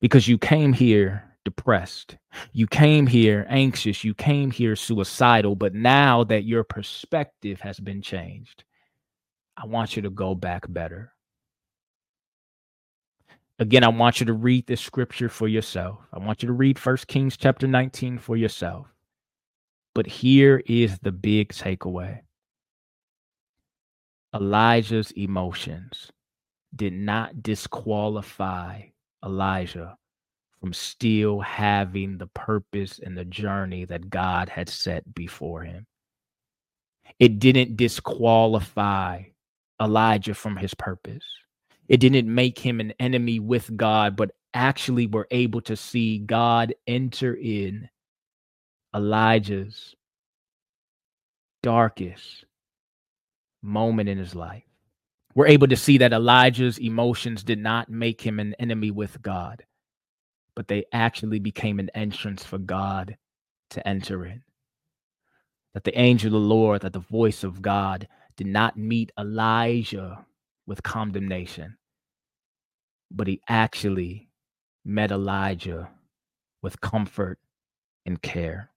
Because 0.00 0.26
you 0.26 0.38
came 0.38 0.72
here 0.72 1.24
depressed. 1.44 2.16
You 2.52 2.66
came 2.66 3.06
here 3.06 3.46
anxious. 3.48 4.04
You 4.04 4.14
came 4.14 4.50
here 4.50 4.76
suicidal. 4.76 5.54
But 5.56 5.74
now 5.74 6.24
that 6.24 6.44
your 6.44 6.64
perspective 6.64 7.60
has 7.60 7.78
been 7.78 8.02
changed, 8.02 8.64
I 9.56 9.66
want 9.66 9.96
you 9.96 10.02
to 10.02 10.10
go 10.10 10.34
back 10.34 10.64
better. 10.68 11.12
Again, 13.58 13.84
I 13.84 13.88
want 13.88 14.18
you 14.18 14.26
to 14.26 14.32
read 14.32 14.66
this 14.66 14.80
scripture 14.80 15.28
for 15.28 15.46
yourself. 15.46 15.98
I 16.12 16.18
want 16.18 16.42
you 16.42 16.46
to 16.48 16.52
read 16.52 16.78
First 16.78 17.06
Kings 17.06 17.36
chapter 17.36 17.66
19 17.66 18.18
for 18.18 18.36
yourself. 18.36 18.88
But 19.94 20.06
here 20.06 20.62
is 20.66 20.98
the 21.00 21.12
big 21.12 21.50
takeaway 21.50 22.20
Elijah's 24.34 25.10
emotions 25.12 26.10
did 26.74 26.92
not 26.92 27.42
disqualify 27.42 28.82
Elijah 29.24 29.96
from 30.60 30.72
still 30.72 31.40
having 31.40 32.16
the 32.16 32.28
purpose 32.28 32.98
and 32.98 33.16
the 33.16 33.24
journey 33.24 33.84
that 33.84 34.08
God 34.08 34.48
had 34.48 34.68
set 34.68 35.14
before 35.14 35.62
him. 35.62 35.86
It 37.18 37.40
didn't 37.40 37.76
disqualify 37.76 39.24
Elijah 39.80 40.34
from 40.34 40.56
his 40.56 40.72
purpose. 40.74 41.24
It 41.88 41.98
didn't 41.98 42.32
make 42.32 42.58
him 42.58 42.80
an 42.80 42.94
enemy 43.00 43.38
with 43.38 43.76
God, 43.76 44.16
but 44.16 44.30
actually 44.54 45.06
were 45.06 45.26
able 45.30 45.60
to 45.62 45.76
see 45.76 46.18
God 46.18 46.74
enter 46.86 47.34
in 47.34 47.88
Elijah's 48.94 49.94
darkest 51.62 52.44
moment 53.62 54.08
in 54.08 54.18
his 54.18 54.34
life. 54.34 54.64
We're 55.34 55.46
able 55.46 55.68
to 55.68 55.76
see 55.76 55.98
that 55.98 56.12
Elijah's 56.12 56.78
emotions 56.78 57.42
did 57.42 57.58
not 57.58 57.88
make 57.88 58.20
him 58.20 58.38
an 58.38 58.54
enemy 58.58 58.90
with 58.90 59.22
God 59.22 59.64
but 60.54 60.68
they 60.68 60.84
actually 60.92 61.38
became 61.38 61.78
an 61.78 61.90
entrance 61.94 62.44
for 62.44 62.58
God 62.58 63.16
to 63.70 63.86
enter 63.86 64.26
in. 64.26 64.42
That 65.74 65.84
the 65.84 65.98
angel 65.98 66.28
of 66.28 66.32
the 66.32 66.38
Lord, 66.48 66.82
that 66.82 66.92
the 66.92 66.98
voice 66.98 67.44
of 67.44 67.62
God 67.62 68.08
did 68.36 68.46
not 68.46 68.76
meet 68.76 69.12
Elijah 69.18 70.24
with 70.66 70.82
condemnation, 70.82 71.76
but 73.10 73.26
he 73.26 73.40
actually 73.48 74.28
met 74.84 75.10
Elijah 75.10 75.90
with 76.60 76.80
comfort 76.80 77.38
and 78.04 78.20
care. 78.20 78.70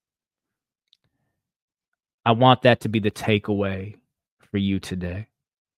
I 2.26 2.32
want 2.32 2.62
that 2.64 2.82
to 2.82 2.90
be 2.90 3.00
the 3.00 3.12
takeaway 3.12 3.96
for 4.56 4.60
you 4.60 4.80
today. 4.80 5.28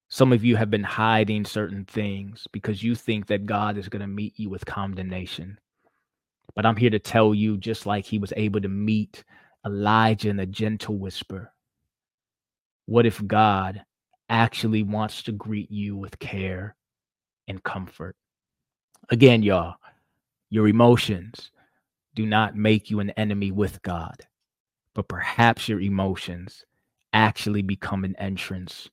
Some 0.08 0.32
of 0.32 0.46
you 0.46 0.56
have 0.56 0.70
been 0.70 0.84
hiding 0.84 1.46
certain 1.46 1.84
things 1.86 2.46
because 2.52 2.84
you 2.84 2.94
think 2.94 3.26
that 3.26 3.48
God 3.48 3.76
is 3.76 3.90
going 3.90 4.04
to 4.04 4.08
meet 4.08 4.38
you 4.38 4.52
with 4.52 4.68
condemnation. 4.68 5.58
But 6.54 6.64
I'm 6.68 6.76
here 6.76 6.92
to 6.92 7.00
tell 7.00 7.34
you, 7.34 7.58
just 7.58 7.88
like 7.88 8.06
he 8.06 8.20
was 8.20 8.32
able 8.38 8.62
to 8.62 8.70
meet 8.70 9.24
Elijah 9.66 10.30
in 10.30 10.40
a 10.40 10.46
gentle 10.46 10.96
whisper, 10.96 11.52
what 12.86 13.08
if 13.08 13.26
God 13.26 13.82
actually 14.30 14.84
wants 14.84 15.24
to 15.24 15.32
greet 15.32 15.72
you 15.72 15.98
with 15.98 16.20
care 16.20 16.76
and 17.48 17.64
comfort? 17.64 18.16
Again, 19.10 19.42
y'all, 19.42 19.78
your 20.52 20.68
emotions 20.68 21.50
do 22.14 22.28
not 22.28 22.56
make 22.56 22.92
you 22.92 23.00
an 23.00 23.10
enemy 23.10 23.52
with 23.52 23.82
God, 23.82 24.28
but 24.94 25.08
perhaps 25.08 25.68
your 25.68 25.82
emotions 25.82 26.64
actually 27.14 27.62
become 27.62 28.04
an 28.04 28.16
entrance 28.18 28.90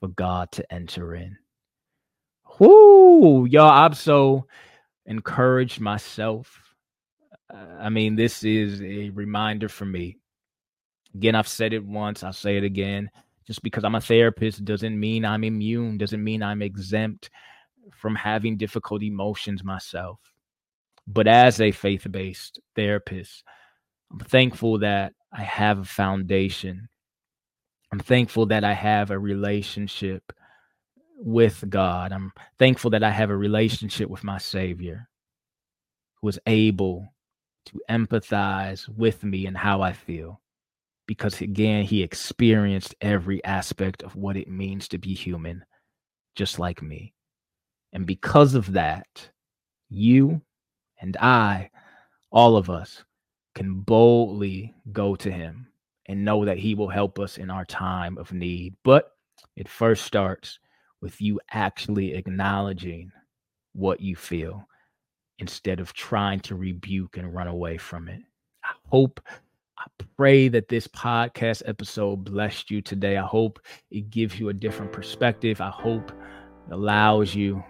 for 0.00 0.08
God 0.08 0.50
to 0.52 0.72
enter 0.72 1.14
in. 1.14 1.36
Whoo, 2.58 3.46
y'all, 3.46 3.70
I'm 3.70 3.94
so 3.94 4.46
encouraged 5.06 5.80
myself. 5.80 6.60
I 7.50 7.88
mean, 7.88 8.16
this 8.16 8.44
is 8.44 8.82
a 8.82 9.10
reminder 9.10 9.68
for 9.68 9.84
me. 9.84 10.18
Again, 11.14 11.34
I've 11.34 11.48
said 11.48 11.72
it 11.72 11.84
once, 11.84 12.22
I'll 12.22 12.32
say 12.32 12.56
it 12.56 12.64
again. 12.64 13.10
Just 13.46 13.62
because 13.62 13.84
I'm 13.84 13.94
a 13.94 14.00
therapist 14.00 14.64
doesn't 14.64 14.98
mean 14.98 15.24
I'm 15.24 15.44
immune, 15.44 15.96
doesn't 15.96 16.22
mean 16.22 16.42
I'm 16.42 16.60
exempt 16.60 17.30
from 17.94 18.14
having 18.14 18.58
difficult 18.58 19.02
emotions 19.02 19.64
myself. 19.64 20.20
But 21.06 21.26
as 21.26 21.60
a 21.60 21.72
faith 21.72 22.06
based 22.10 22.60
therapist, 22.76 23.42
I'm 24.12 24.18
thankful 24.18 24.80
that 24.80 25.14
I 25.32 25.42
have 25.42 25.78
a 25.78 25.84
foundation. 25.84 26.88
I'm 27.90 28.00
thankful 28.00 28.46
that 28.46 28.64
I 28.64 28.74
have 28.74 29.10
a 29.10 29.18
relationship 29.18 30.32
with 31.16 31.64
God. 31.68 32.12
I'm 32.12 32.32
thankful 32.58 32.90
that 32.90 33.02
I 33.02 33.10
have 33.10 33.30
a 33.30 33.36
relationship 33.36 34.08
with 34.08 34.24
my 34.24 34.38
Savior 34.38 35.08
who 36.20 36.28
is 36.28 36.38
able 36.46 37.12
to 37.66 37.80
empathize 37.90 38.88
with 38.88 39.24
me 39.24 39.46
and 39.46 39.56
how 39.56 39.82
I 39.82 39.92
feel. 39.92 40.40
Because 41.06 41.40
again, 41.40 41.84
he 41.84 42.02
experienced 42.02 42.94
every 43.00 43.42
aspect 43.44 44.02
of 44.02 44.14
what 44.14 44.36
it 44.36 44.48
means 44.48 44.88
to 44.88 44.98
be 44.98 45.14
human, 45.14 45.64
just 46.36 46.58
like 46.58 46.82
me. 46.82 47.14
And 47.92 48.06
because 48.06 48.54
of 48.54 48.72
that, 48.72 49.30
you 49.88 50.42
and 51.00 51.16
I, 51.16 51.70
all 52.30 52.56
of 52.56 52.68
us, 52.68 53.04
can 53.54 53.80
boldly 53.80 54.74
go 54.92 55.16
to 55.16 55.30
him 55.30 55.68
and 56.08 56.24
know 56.24 56.44
that 56.44 56.58
he 56.58 56.74
will 56.74 56.88
help 56.88 57.18
us 57.18 57.38
in 57.38 57.50
our 57.50 57.64
time 57.64 58.18
of 58.18 58.32
need. 58.32 58.74
But 58.82 59.12
it 59.56 59.68
first 59.68 60.04
starts 60.04 60.58
with 61.00 61.20
you 61.20 61.40
actually 61.52 62.14
acknowledging 62.14 63.12
what 63.74 64.00
you 64.00 64.16
feel 64.16 64.66
instead 65.38 65.80
of 65.80 65.92
trying 65.92 66.40
to 66.40 66.56
rebuke 66.56 67.16
and 67.16 67.32
run 67.32 67.46
away 67.46 67.76
from 67.76 68.08
it. 68.08 68.20
I 68.64 68.72
hope, 68.88 69.20
I 69.78 69.86
pray 70.16 70.48
that 70.48 70.68
this 70.68 70.88
podcast 70.88 71.62
episode 71.66 72.24
blessed 72.24 72.70
you 72.70 72.82
today. 72.82 73.16
I 73.16 73.26
hope 73.26 73.60
it 73.90 74.10
gives 74.10 74.40
you 74.40 74.48
a 74.48 74.54
different 74.54 74.92
perspective. 74.92 75.60
I 75.60 75.70
hope 75.70 76.10
it 76.10 76.72
allows 76.72 77.34
you 77.34 77.62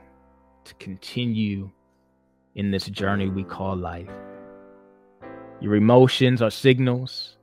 to 0.64 0.74
continue 0.74 1.70
in 2.54 2.70
this 2.70 2.86
journey 2.86 3.28
we 3.28 3.44
call 3.44 3.76
life. 3.76 4.10
Your 5.60 5.74
emotions 5.76 6.40
are 6.40 6.50
signals, 6.50 7.37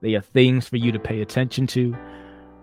they 0.00 0.14
are 0.14 0.20
things 0.20 0.68
for 0.68 0.76
you 0.76 0.92
to 0.92 0.98
pay 0.98 1.20
attention 1.20 1.66
to, 1.68 1.96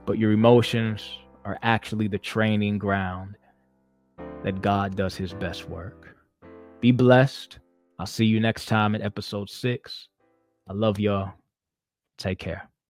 but 0.05 0.17
your 0.17 0.31
emotions 0.31 1.07
are 1.45 1.57
actually 1.61 2.07
the 2.07 2.17
training 2.17 2.77
ground 2.77 3.35
that 4.43 4.61
God 4.61 4.95
does 4.95 5.15
his 5.15 5.33
best 5.33 5.69
work. 5.69 6.15
Be 6.81 6.91
blessed. 6.91 7.59
I'll 7.99 8.05
see 8.05 8.25
you 8.25 8.39
next 8.39 8.65
time 8.65 8.95
in 8.95 9.01
episode 9.01 9.49
six. 9.49 10.07
I 10.67 10.73
love 10.73 10.99
y'all. 10.99 11.33
Take 12.17 12.39
care. 12.39 12.69